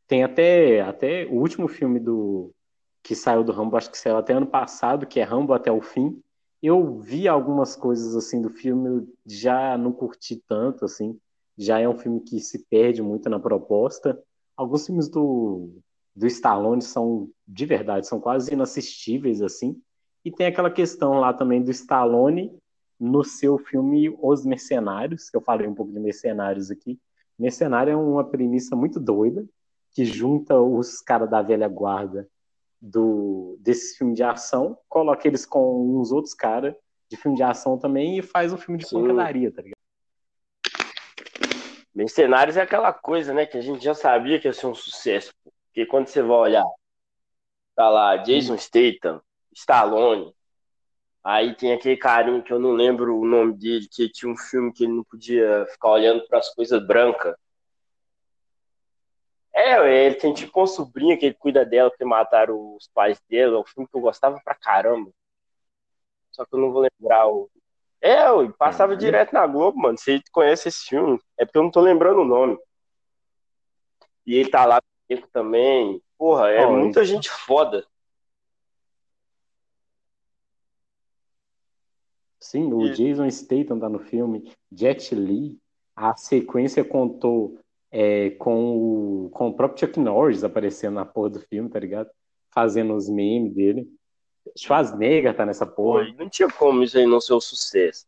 Tem 0.07 0.25
até, 0.25 0.81
até 0.81 1.27
o 1.27 1.35
último 1.35 1.69
filme 1.69 1.99
do 1.99 2.53
que 3.03 3.15
saiu 3.15 3.43
do 3.43 3.53
Rambo, 3.53 3.77
acho 3.77 3.91
que 3.91 3.99
saiu 3.99 4.17
até 4.17 4.33
ano 4.33 4.47
passado, 4.47 5.07
que 5.07 5.19
é 5.19 5.25
Rambo 5.25 5.53
até 5.53 5.73
o 5.73 5.81
fim. 5.81 6.21
Eu 6.63 7.01
vi 7.01 7.27
algumas 7.27 7.75
coisas 7.75 8.15
assim 8.15 8.41
do 8.41 8.49
filme, 8.49 9.09
já 9.27 9.77
não 9.77 9.93
curti 9.93 10.41
tanto 10.47 10.85
assim. 10.85 11.19
Já 11.59 11.81
é 11.81 11.89
um 11.89 11.99
filme 11.99 12.21
que 12.21 12.39
se 12.41 12.65
perde 12.67 13.03
muito 13.03 13.29
na 13.29 13.41
proposta. 13.41 14.19
Alguns 14.57 14.87
filmes 14.87 15.09
do 15.09 15.71
do 16.15 16.27
Stallone 16.27 16.83
são 16.83 17.31
de 17.49 17.65
verdade, 17.65 18.07
são 18.07 18.21
quase 18.21 18.53
inassistíveis 18.53 19.43
assim. 19.43 19.81
E 20.25 20.31
tem 20.31 20.47
aquela 20.47 20.71
questão 20.71 21.19
lá 21.19 21.33
também 21.33 21.63
do 21.63 21.71
Stallone 21.71 22.57
no 22.99 23.25
seu 23.25 23.59
filme 23.59 24.15
Os 24.23 24.45
Mercenários, 24.45 25.29
que 25.29 25.37
eu 25.37 25.41
falei 25.41 25.67
um 25.67 25.75
pouco 25.75 25.93
de 25.93 25.99
mercenários 25.99 26.71
aqui. 26.71 26.99
Mercenário 27.39 27.93
é 27.93 27.97
uma 27.97 28.23
premissa 28.23 28.77
muito 28.77 29.01
doida, 29.01 29.45
que 29.95 30.05
junta 30.05 30.59
os 30.61 31.01
caras 31.01 31.29
da 31.31 31.43
velha 31.43 31.69
guarda 31.69 32.29
do 32.81 33.57
desse 33.61 33.97
filme 33.97 34.15
de 34.15 34.23
ação, 34.23 34.77
coloca 34.89 35.27
eles 35.29 35.47
com 35.47 36.01
uns 36.01 36.11
outros 36.11 36.35
caras 36.35 36.75
de 37.09 37.17
filme 37.17 37.37
de 37.37 37.43
ação 37.43 37.79
também 37.79 38.19
e 38.19 38.23
faz 38.23 38.53
um 38.53 38.57
filme 38.57 38.79
de 38.79 38.89
Sim. 38.89 39.01
pancadaria, 39.01 39.53
tá 39.53 39.63
ligado? 39.63 39.77
Mercenários 41.95 42.57
é 42.57 42.63
aquela 42.63 42.93
coisa, 42.93 43.35
né, 43.35 43.45
que 43.45 43.59
a 43.59 43.61
gente 43.61 43.85
já 43.85 43.95
sabia 43.95 44.41
que 44.41 44.49
ia 44.49 44.53
ser 44.53 44.67
um 44.67 44.75
sucesso. 44.75 45.31
Porque 45.67 45.85
quando 45.85 46.07
você 46.07 46.23
vai 46.23 46.37
olhar, 46.39 46.65
tá 47.77 47.89
lá 47.91 48.17
Jason 48.17 48.57
Statham, 48.57 49.21
Stallone, 49.55 50.35
Aí 51.25 51.55
tem 51.55 51.73
aquele 51.73 51.97
carinho 51.97 52.43
que 52.43 52.53
eu 52.53 52.59
não 52.59 52.73
lembro 52.73 53.17
o 53.17 53.25
nome 53.25 53.55
dele, 53.55 53.87
que 53.89 54.09
tinha 54.09 54.31
um 54.31 54.37
filme 54.37 54.73
que 54.73 54.85
ele 54.85 54.93
não 54.93 55.05
podia 55.05 55.65
ficar 55.71 55.91
olhando 55.91 56.27
para 56.27 56.39
as 56.39 56.53
coisas 56.53 56.85
brancas. 56.85 57.35
É, 59.55 60.07
ele 60.07 60.15
tem 60.15 60.33
tipo 60.33 60.61
uma 60.61 60.67
sobrinha 60.67 61.17
que 61.17 61.27
ele 61.27 61.35
cuida 61.35 61.65
dela 61.65 61.91
porque 61.91 62.05
mataram 62.05 62.75
os 62.75 62.89
pais 62.89 63.21
dele. 63.29 63.55
É 63.55 63.59
um 63.59 63.65
filme 63.65 63.89
que 63.89 63.97
eu 63.97 64.01
gostava 64.01 64.41
pra 64.43 64.55
caramba. 64.55 65.11
Só 66.31 66.45
que 66.45 66.55
eu 66.55 66.59
não 66.61 66.73
vou 66.73 66.83
lembrar 66.83 67.29
o. 67.29 67.51
É, 68.01 68.29
eu 68.29 68.53
passava 68.55 68.97
direto 68.97 69.33
na 69.33 69.47
Globo, 69.47 69.79
mano. 69.79 69.99
Você 69.99 70.21
conhece 70.33 70.69
esse 70.69 70.87
filme? 70.87 71.21
É 71.39 71.45
porque 71.45 71.59
eu 71.59 71.63
não 71.63 71.71
tô 71.71 71.81
lembrando 71.81 72.23
o 72.23 72.25
nome. 72.25 72.59
E 74.27 74.35
ele 74.35 74.51
tá 74.51 74.65
lá 74.65 74.81
também. 75.33 76.03
Porra, 76.17 76.51
é 76.51 76.65
oh, 76.65 76.77
muita 76.77 77.05
gente 77.05 77.31
foda. 77.31 77.87
Sim, 82.41 82.73
o 82.73 82.87
e... 82.87 82.93
Jason 82.93 83.31
Statham 83.31 83.79
tá 83.79 83.89
no 83.89 84.01
filme, 84.01 84.53
Jet 84.71 85.15
Li, 85.15 85.59
a 85.95 86.17
sequência 86.17 86.85
contou 86.85 87.59
é, 87.93 88.31
com, 88.31 89.27
o, 89.27 89.31
com 89.31 89.49
o 89.49 89.55
próprio 89.55 89.87
Chuck 89.87 90.01
Norris 90.01 90.43
aparecendo 90.43 90.95
na 90.95 91.05
porra 91.05 91.29
do 91.29 91.41
filme, 91.41 91.69
tá 91.69 91.79
ligado? 91.79 92.09
Fazendo 92.51 92.95
os 92.95 93.09
memes 93.09 93.55
dele. 93.55 93.87
Schwarzenegger 94.57 95.37
tá 95.37 95.45
nessa 95.45 95.67
porra. 95.67 96.07
Pô, 96.07 96.13
não 96.25 96.29
tinha 96.31 96.49
como 96.49 96.83
isso 96.83 96.97
aí 96.97 97.07
não 97.07 97.21
ser 97.21 97.35
um 97.35 97.41
sucesso. 97.41 98.07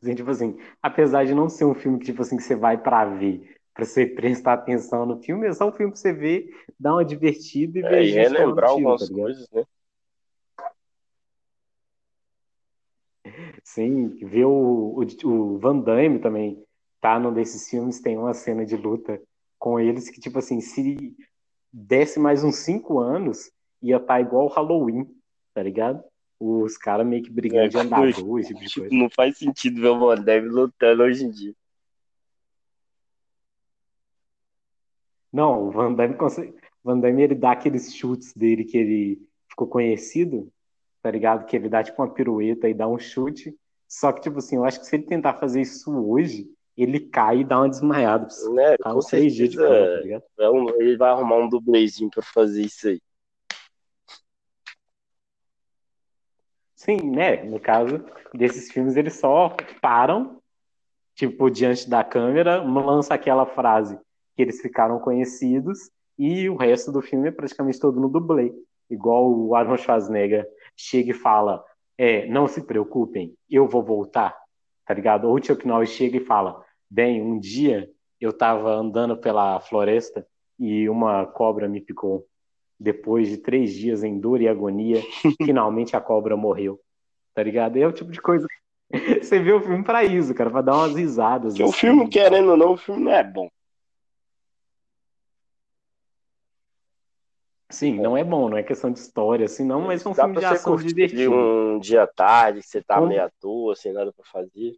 Assim, 0.00 0.14
tipo 0.14 0.30
assim, 0.30 0.58
apesar 0.80 1.26
de 1.26 1.34
não 1.34 1.48
ser 1.48 1.64
um 1.64 1.74
filme 1.74 1.98
que, 1.98 2.06
tipo 2.06 2.22
assim, 2.22 2.36
que 2.36 2.42
você 2.42 2.56
vai 2.56 2.80
pra 2.80 3.04
ver, 3.04 3.56
pra 3.74 3.84
você 3.84 4.06
prestar 4.06 4.54
atenção 4.54 5.04
no 5.04 5.20
filme, 5.20 5.46
é 5.46 5.52
só 5.52 5.68
um 5.68 5.72
filme 5.72 5.92
pra 5.92 6.00
você 6.00 6.12
ver, 6.12 6.48
dar 6.78 6.94
uma 6.94 7.04
divertida 7.04 7.80
e 7.80 7.82
é, 7.82 7.88
ver. 7.88 8.04
E 8.04 8.10
relembrar 8.12 8.70
algumas 8.70 9.06
tá 9.06 9.14
coisas, 9.14 9.46
né? 9.50 9.64
Sim, 13.64 14.08
ver 14.26 14.44
o, 14.44 14.94
o, 14.98 15.28
o 15.28 15.58
Van 15.58 15.78
Damme 15.78 16.18
também 16.18 16.62
tá 17.00 17.18
num 17.18 17.32
desses 17.32 17.68
filmes, 17.68 18.00
tem 18.00 18.16
uma 18.16 18.34
cena 18.34 18.64
de 18.64 18.76
luta 18.76 19.20
com 19.58 19.78
eles 19.78 20.10
que, 20.10 20.20
tipo 20.20 20.38
assim, 20.38 20.60
se 20.60 21.16
desse 21.72 22.18
mais 22.18 22.42
uns 22.42 22.56
cinco 22.56 22.98
anos, 22.98 23.50
ia 23.82 23.96
estar 23.96 24.14
tá 24.14 24.20
igual 24.20 24.46
o 24.46 24.48
Halloween, 24.48 25.08
tá 25.54 25.62
ligado? 25.62 26.02
Os 26.38 26.76
caras 26.76 27.06
meio 27.06 27.22
que 27.22 27.30
brigando 27.30 27.66
é, 27.66 27.68
de 27.68 27.78
andador, 27.78 28.38
esse 28.40 28.48
tipo 28.48 28.60
de 28.60 28.66
tipo, 28.66 28.80
coisa. 28.80 28.96
Não 28.96 29.10
faz 29.10 29.38
sentido 29.38 29.80
ver 29.80 29.88
o 29.88 29.98
Van 29.98 30.22
Damme 30.22 30.48
lutando 30.48 31.02
hoje 31.02 31.24
em 31.24 31.30
dia. 31.30 31.54
Não, 35.32 35.68
o 35.68 35.70
Van 35.70 35.92
Damme, 35.92 36.14
consegue... 36.16 36.54
Van 36.82 36.98
Damme 36.98 37.22
ele 37.22 37.34
dá 37.34 37.52
aqueles 37.52 37.94
chutes 37.94 38.32
dele 38.32 38.64
que 38.64 38.78
ele 38.78 39.28
ficou 39.48 39.68
conhecido, 39.68 40.50
tá 41.02 41.10
ligado? 41.10 41.46
Que 41.46 41.56
ele 41.56 41.68
dá 41.68 41.82
tipo 41.82 42.02
uma 42.02 42.12
pirueta 42.12 42.68
e 42.68 42.74
dá 42.74 42.86
um 42.88 42.98
chute. 42.98 43.54
Só 43.88 44.12
que, 44.12 44.20
tipo 44.20 44.38
assim, 44.38 44.56
eu 44.56 44.64
acho 44.64 44.80
que 44.80 44.86
se 44.86 44.96
ele 44.96 45.04
tentar 45.04 45.34
fazer 45.34 45.60
isso 45.60 45.92
hoje, 45.92 46.48
ele 46.76 47.00
cai 47.00 47.40
e 47.40 47.44
dá 47.44 47.58
uma 47.58 47.68
desmaiada. 47.68 48.28
Né, 48.52 48.76
uns 48.86 49.06
três 49.06 49.34
dias 49.34 49.50
de 49.50 49.56
cama, 49.56 49.86
tá 49.86 50.00
ligado? 50.00 50.24
É 50.38 50.50
um, 50.50 50.68
ele 50.80 50.96
vai 50.96 51.10
arrumar 51.10 51.36
um 51.36 51.48
dublezinho 51.48 52.10
pra 52.10 52.22
fazer 52.22 52.62
isso 52.62 52.88
aí. 52.88 53.00
Sim, 56.74 57.10
né? 57.10 57.42
No 57.42 57.60
caso 57.60 58.02
desses 58.32 58.72
filmes, 58.72 58.96
eles 58.96 59.18
só 59.18 59.54
param, 59.82 60.40
tipo, 61.14 61.50
diante 61.50 61.90
da 61.90 62.02
câmera, 62.02 62.62
lança 62.62 63.12
aquela 63.12 63.44
frase 63.44 63.98
que 64.34 64.40
eles 64.40 64.62
ficaram 64.62 64.98
conhecidos, 64.98 65.90
e 66.18 66.48
o 66.48 66.56
resto 66.56 66.90
do 66.90 67.02
filme 67.02 67.28
é 67.28 67.32
praticamente 67.32 67.78
todo 67.78 68.00
no 68.00 68.08
dublê. 68.08 68.54
Igual 68.88 69.30
o 69.30 69.54
Arnold 69.54 69.82
Schwarzenegger 69.82 70.46
chega 70.80 71.10
e 71.10 71.14
fala: 71.14 71.62
é, 71.98 72.26
não 72.26 72.48
se 72.48 72.62
preocupem, 72.62 73.34
eu 73.48 73.68
vou 73.68 73.82
voltar, 73.82 74.36
tá 74.86 74.94
ligado? 74.94 75.28
Ou 75.28 75.36
o 75.36 75.44
Chuck 75.44 75.66
Norris 75.66 75.90
chega 75.90 76.16
e 76.16 76.24
fala: 76.24 76.64
bem, 76.90 77.22
um 77.22 77.38
dia 77.38 77.90
eu 78.20 78.32
tava 78.32 78.70
andando 78.70 79.16
pela 79.16 79.60
floresta 79.60 80.26
e 80.58 80.88
uma 80.88 81.26
cobra 81.26 81.68
me 81.68 81.80
picou. 81.80 82.26
Depois 82.78 83.28
de 83.28 83.36
três 83.36 83.74
dias 83.74 84.02
em 84.02 84.18
dor 84.18 84.40
e 84.40 84.48
agonia, 84.48 85.02
finalmente 85.44 85.94
a 85.94 86.00
cobra 86.00 86.36
morreu. 86.36 86.80
Tá 87.34 87.42
ligado? 87.42 87.76
É 87.76 87.86
o 87.86 87.92
tipo 87.92 88.10
de 88.10 88.20
coisa. 88.20 88.46
Você 89.22 89.38
vê 89.38 89.52
o 89.52 89.60
filme 89.60 89.84
pra 89.84 90.02
isso, 90.02 90.34
cara, 90.34 90.50
pra 90.50 90.62
dar 90.62 90.74
umas 90.74 90.94
risadas. 90.94 91.54
Assim. 91.54 91.62
O 91.62 91.72
filme, 91.72 92.08
querendo 92.08 92.50
ou 92.50 92.56
não, 92.56 92.72
o 92.72 92.76
filme 92.76 93.04
não 93.04 93.12
é 93.12 93.22
bom. 93.22 93.48
Sim, 97.70 98.00
não 98.00 98.16
é 98.16 98.24
bom, 98.24 98.48
não 98.48 98.56
é 98.58 98.62
questão 98.64 98.90
de 98.90 98.98
história, 98.98 99.44
assim, 99.46 99.64
não, 99.64 99.82
mas 99.82 100.04
é 100.04 100.08
um 100.08 100.12
Dá 100.12 100.24
filme 100.24 100.40
de 100.40 100.44
ação 100.44 100.76
divertido. 100.76 101.32
um 101.32 101.78
dia 101.78 102.02
à 102.02 102.06
tarde, 102.06 102.60
que 102.60 102.66
você 102.66 102.82
tá 102.82 103.00
meio 103.00 103.22
à 103.22 103.30
toa, 103.40 103.76
sem 103.76 103.92
nada 103.92 104.12
pra 104.12 104.24
fazer. 104.24 104.76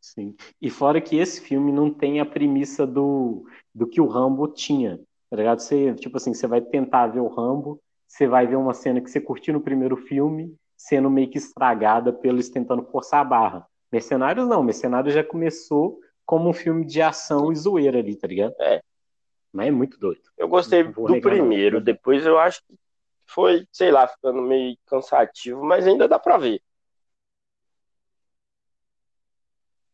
Sim. 0.00 0.34
E 0.60 0.68
fora 0.68 1.00
que 1.00 1.16
esse 1.16 1.40
filme 1.40 1.70
não 1.70 1.92
tem 1.92 2.20
a 2.20 2.26
premissa 2.26 2.84
do, 2.84 3.44
do 3.72 3.86
que 3.86 4.00
o 4.00 4.06
Rambo 4.06 4.48
tinha, 4.48 4.98
tá 5.28 5.36
ligado? 5.36 5.60
Você, 5.60 5.94
tipo 5.94 6.16
assim, 6.16 6.34
você 6.34 6.48
vai 6.48 6.60
tentar 6.60 7.06
ver 7.06 7.20
o 7.20 7.28
Rambo, 7.28 7.80
você 8.08 8.26
vai 8.26 8.46
ver 8.46 8.56
uma 8.56 8.74
cena 8.74 9.00
que 9.00 9.08
você 9.08 9.20
curtiu 9.20 9.54
no 9.54 9.60
primeiro 9.60 9.96
filme, 9.96 10.52
sendo 10.76 11.08
meio 11.08 11.30
que 11.30 11.38
estragada 11.38 12.12
pelos 12.12 12.48
tentando 12.48 12.82
forçar 12.82 13.20
a 13.20 13.24
barra. 13.24 13.66
Mercenários 13.92 14.48
não, 14.48 14.64
Mercenários 14.64 15.14
já 15.14 15.22
começou 15.22 16.00
como 16.26 16.48
um 16.48 16.52
filme 16.52 16.84
de 16.84 17.00
ação 17.00 17.52
e 17.52 17.56
zoeira 17.56 17.98
ali, 17.98 18.16
tá 18.16 18.26
ligado? 18.26 18.54
É. 18.58 18.82
Mas 19.52 19.68
é 19.68 19.70
muito 19.70 19.98
doido. 19.98 20.22
Eu 20.36 20.48
gostei 20.48 20.84
do 20.84 21.20
primeiro, 21.20 21.78
não. 21.78 21.84
depois 21.84 22.24
eu 22.24 22.38
acho 22.38 22.62
que 22.66 22.74
foi, 23.26 23.66
sei 23.72 23.90
lá, 23.90 24.06
ficando 24.06 24.42
meio 24.42 24.76
cansativo, 24.86 25.64
mas 25.64 25.86
ainda 25.86 26.08
dá 26.08 26.18
pra 26.18 26.36
ver. 26.36 26.60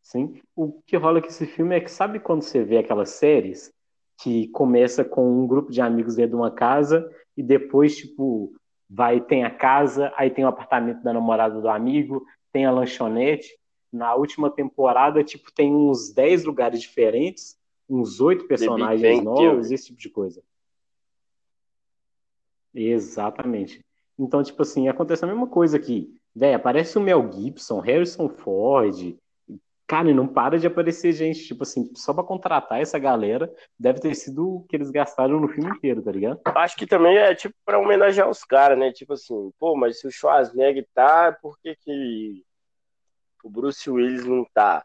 Sim. 0.02 0.40
O 0.54 0.80
que 0.86 0.96
rola 0.96 1.20
com 1.20 1.26
esse 1.26 1.46
filme 1.46 1.76
é 1.76 1.80
que 1.80 1.90
sabe 1.90 2.20
quando 2.20 2.42
você 2.42 2.62
vê 2.62 2.78
aquelas 2.78 3.10
séries 3.10 3.72
que 4.22 4.48
começa 4.48 5.04
com 5.04 5.42
um 5.42 5.46
grupo 5.46 5.70
de 5.70 5.80
amigos 5.80 6.16
dentro 6.16 6.30
de 6.30 6.36
uma 6.36 6.50
casa 6.50 7.10
e 7.36 7.42
depois, 7.42 7.96
tipo, 7.96 8.54
vai, 8.88 9.20
tem 9.20 9.44
a 9.44 9.50
casa, 9.50 10.12
aí 10.16 10.30
tem 10.30 10.44
o 10.44 10.48
apartamento 10.48 11.02
da 11.02 11.12
namorada 11.12 11.60
do 11.60 11.68
amigo, 11.68 12.24
tem 12.52 12.64
a 12.64 12.70
lanchonete. 12.70 13.58
Na 13.92 14.14
última 14.14 14.50
temporada, 14.50 15.22
tipo, 15.22 15.52
tem 15.52 15.74
uns 15.74 16.12
10 16.12 16.44
lugares 16.44 16.80
diferentes 16.80 17.56
uns 17.88 18.20
oito 18.20 18.46
personagens 18.46 19.22
novos, 19.22 19.70
esse 19.70 19.86
tipo 19.86 19.98
de 19.98 20.10
coisa. 20.10 20.42
Exatamente. 22.74 23.84
Então, 24.18 24.42
tipo 24.42 24.62
assim, 24.62 24.88
acontece 24.88 25.24
a 25.24 25.28
mesma 25.28 25.46
coisa 25.46 25.76
aqui. 25.76 26.14
Véi, 26.34 26.54
aparece 26.54 26.98
o 26.98 27.00
Mel 27.00 27.30
Gibson, 27.32 27.80
Harrison 27.80 28.28
Ford. 28.28 29.16
Cara, 29.86 30.10
e 30.10 30.14
não 30.14 30.26
para 30.26 30.58
de 30.58 30.66
aparecer 30.66 31.12
gente, 31.12 31.46
tipo 31.46 31.62
assim, 31.62 31.90
só 31.94 32.12
pra 32.12 32.24
contratar 32.24 32.80
essa 32.80 32.98
galera, 32.98 33.52
deve 33.78 34.00
ter 34.00 34.14
sido 34.16 34.56
o 34.56 34.62
que 34.64 34.74
eles 34.74 34.90
gastaram 34.90 35.38
no 35.38 35.48
filme 35.48 35.70
inteiro, 35.70 36.02
tá 36.02 36.10
ligado? 36.10 36.40
Acho 36.44 36.76
que 36.76 36.86
também 36.86 37.16
é 37.16 37.34
tipo 37.34 37.54
pra 37.64 37.78
homenagear 37.78 38.28
os 38.28 38.42
caras, 38.42 38.76
né? 38.76 38.92
Tipo 38.92 39.12
assim, 39.12 39.52
pô, 39.60 39.76
mas 39.76 40.00
se 40.00 40.08
o 40.08 40.10
Schwarzenegger 40.10 40.86
tá, 40.92 41.32
por 41.40 41.56
que, 41.60 41.76
que 41.76 42.42
o 43.44 43.48
Bruce 43.48 43.88
Willis 43.88 44.26
não 44.26 44.44
tá? 44.52 44.84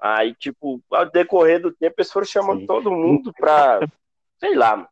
Aí, 0.00 0.34
tipo, 0.34 0.82
ao 0.90 1.10
decorrer 1.10 1.60
do 1.60 1.72
tempo, 1.72 1.96
eles 1.98 2.12
foram 2.12 2.26
chamando 2.26 2.60
Sim. 2.60 2.66
todo 2.66 2.90
mundo 2.90 3.32
pra. 3.32 3.80
Sei 4.38 4.54
lá, 4.54 4.76
mano. 4.76 4.88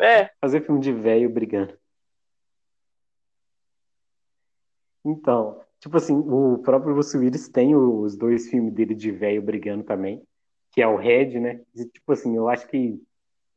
É. 0.00 0.30
Fazer 0.40 0.64
filme 0.64 0.80
de 0.80 0.92
velho 0.92 1.28
brigando. 1.28 1.76
Então, 5.04 5.60
Tipo 5.80 5.96
assim, 5.96 6.16
o 6.16 6.58
próprio 6.58 6.94
Bruce 6.94 7.16
Willis 7.16 7.48
tem 7.48 7.76
os 7.76 8.16
dois 8.16 8.48
filmes 8.48 8.74
dele 8.74 8.94
de 8.94 9.12
velho 9.12 9.40
brigando 9.40 9.84
também, 9.84 10.22
que 10.72 10.82
é 10.82 10.88
o 10.88 10.96
Red, 10.96 11.38
né? 11.38 11.60
E, 11.74 11.84
tipo 11.84 12.12
assim, 12.12 12.36
eu 12.36 12.48
acho 12.48 12.66
que. 12.68 13.00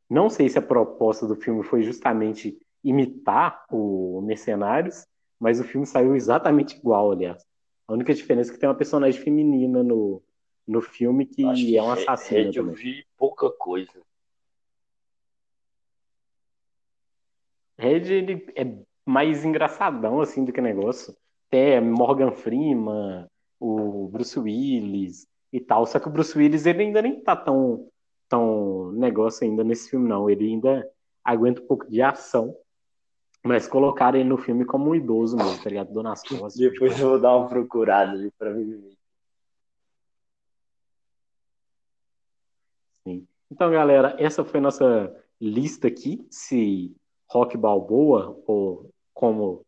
Não 0.10 0.30
sei 0.30 0.50
se 0.50 0.60
a 0.60 0.62
proposta 0.62 1.26
do 1.26 1.36
filme 1.36 1.64
foi 1.64 1.84
justamente 1.84 2.60
imitar 2.84 3.66
o 3.72 4.22
Mercenários, 4.22 5.08
mas 5.40 5.60
o 5.60 5.64
filme 5.64 5.88
saiu 5.88 6.16
exatamente 6.16 6.76
igual, 6.78 7.12
aliás. 7.12 7.44
A 7.92 7.94
única 7.94 8.14
diferença 8.14 8.50
é 8.50 8.54
que 8.54 8.60
tem 8.60 8.70
uma 8.70 8.76
personagem 8.76 9.22
feminina 9.22 9.84
no, 9.84 10.24
no 10.66 10.80
filme 10.80 11.26
que, 11.26 11.44
que 11.54 11.78
é 11.78 11.84
um 11.84 11.92
assassino. 11.92 12.50
Red 12.50 12.58
eu 12.58 12.72
vi 12.72 13.06
pouca 13.18 13.50
coisa. 13.50 14.02
Red 17.78 18.14
ele 18.14 18.48
é 18.56 18.66
mais 19.06 19.44
engraçadão 19.44 20.22
assim 20.22 20.46
do 20.46 20.54
que 20.54 20.62
negócio. 20.62 21.14
Tem 21.50 21.82
Morgan 21.82 22.32
Freeman, 22.32 23.28
o 23.60 24.08
Bruce 24.08 24.40
Willis 24.40 25.28
e 25.52 25.60
tal. 25.60 25.86
Só 25.86 26.00
que 26.00 26.08
o 26.08 26.12
Bruce 26.12 26.38
Willis 26.38 26.66
ele 26.66 26.84
ainda 26.84 27.02
nem 27.02 27.20
tá 27.20 27.36
tão, 27.36 27.90
tão 28.30 28.94
negócio 28.94 29.46
ainda 29.46 29.66
nesse 29.66 29.90
filme, 29.90 30.08
não. 30.08 30.30
Ele 30.30 30.46
ainda 30.46 30.90
aguenta 31.26 31.62
um 31.62 31.68
pouco 31.68 31.92
de 31.92 32.02
ação. 32.02 32.56
Mas 33.44 33.68
colocaram 33.68 34.20
ele 34.20 34.30
no 34.30 34.38
filme 34.38 34.66
como 34.66 34.92
um 34.92 34.96
idoso 34.96 35.36
mesmo, 35.36 35.64
tá 35.64 35.70
ligado? 35.70 35.92
Dona 35.92 36.14
as 36.14 36.22
costas. 36.22 36.56
Depois 36.56 37.00
eu 37.00 37.10
vou 37.10 37.20
dar 37.20 37.36
uma 37.36 37.48
procurada 37.48 38.12
ali 38.12 38.32
pra 38.38 38.52
mim. 38.52 38.96
Sim. 43.04 43.28
Então, 43.50 43.72
galera, 43.72 44.16
essa 44.20 44.44
foi 44.46 44.60
nossa 44.60 45.16
lista 45.40 45.88
aqui. 45.88 46.26
Se 46.30 46.96
Rock 47.30 47.58
Balboa, 47.58 48.40
ou 48.46 48.92
como 49.14 49.66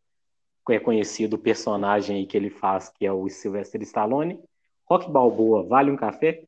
é 0.69 0.79
conhecido 0.79 1.35
o 1.35 1.39
personagem 1.39 2.17
aí 2.17 2.25
que 2.27 2.37
ele 2.37 2.51
faz, 2.51 2.89
que 2.89 3.05
é 3.05 3.11
o 3.11 3.27
Sylvester 3.27 3.81
Stallone. 3.81 4.39
Rock 4.85 5.09
Balboa, 5.09 5.63
vale 5.63 5.89
um 5.89 5.97
café? 5.97 6.45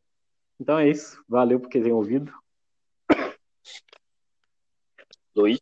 Então 0.59 0.77
é 0.77 0.87
isso. 0.87 1.23
Valeu 1.27 1.59
por 1.59 1.69
terem 1.69 1.91
ouvido. 1.91 2.31
Luiz. 5.35 5.59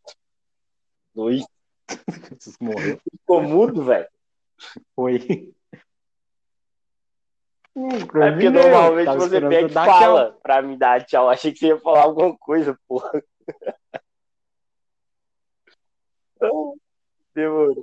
Luiz. 1.15 1.52
Morreu. 2.59 2.99
Ficou 3.11 3.41
mudo, 3.41 3.83
velho. 3.83 4.07
Foi. 4.95 5.53
É 7.75 8.31
porque 8.31 8.49
normalmente 8.49 9.15
você 9.15 9.41
pega 9.41 9.67
e 9.67 9.69
fala 9.69 10.29
tchau. 10.29 10.39
pra 10.41 10.61
me 10.61 10.77
dar 10.77 11.03
tchau. 11.05 11.27
Achei 11.29 11.51
que 11.51 11.59
você 11.59 11.67
ia 11.67 11.79
falar 11.79 12.03
alguma 12.03 12.37
coisa, 12.37 12.77
porra. 12.87 13.23
Demorou. 17.33 17.81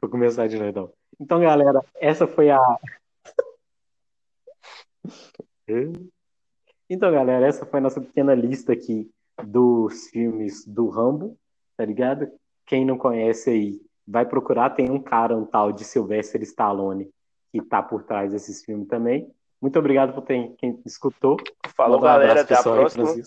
Vou 0.00 0.10
começar 0.10 0.46
de 0.48 0.56
novo 0.56 0.68
então. 0.68 0.92
Então, 1.18 1.40
galera, 1.40 1.80
essa 1.94 2.26
foi 2.26 2.50
a. 2.50 2.58
Então, 6.90 7.10
galera, 7.10 7.46
essa 7.46 7.64
foi 7.64 7.78
a 7.78 7.82
nossa 7.82 8.02
pequena 8.02 8.34
lista 8.34 8.74
aqui 8.74 9.10
dos 9.42 10.08
filmes 10.10 10.66
do 10.66 10.90
Rambo, 10.90 11.38
tá 11.74 11.86
ligado? 11.86 12.30
Quem 12.66 12.84
não 12.84 12.96
conhece 12.96 13.50
aí, 13.50 13.80
vai 14.06 14.24
procurar. 14.26 14.70
Tem 14.70 14.90
um 14.90 15.00
cara, 15.00 15.36
um 15.36 15.44
tal 15.44 15.72
de 15.72 15.84
Sylvester 15.84 16.42
Stallone, 16.42 17.10
que 17.50 17.60
tá 17.62 17.82
por 17.82 18.02
trás 18.02 18.32
desses 18.32 18.64
filmes 18.64 18.88
também. 18.88 19.30
Muito 19.60 19.78
obrigado 19.78 20.12
por 20.12 20.22
ter, 20.22 20.54
quem 20.58 20.80
escutou. 20.84 21.36
Falou, 21.76 22.00
galera. 22.00 22.40
Até 22.40 22.54
a 22.54 22.62
próxima. 22.62 23.22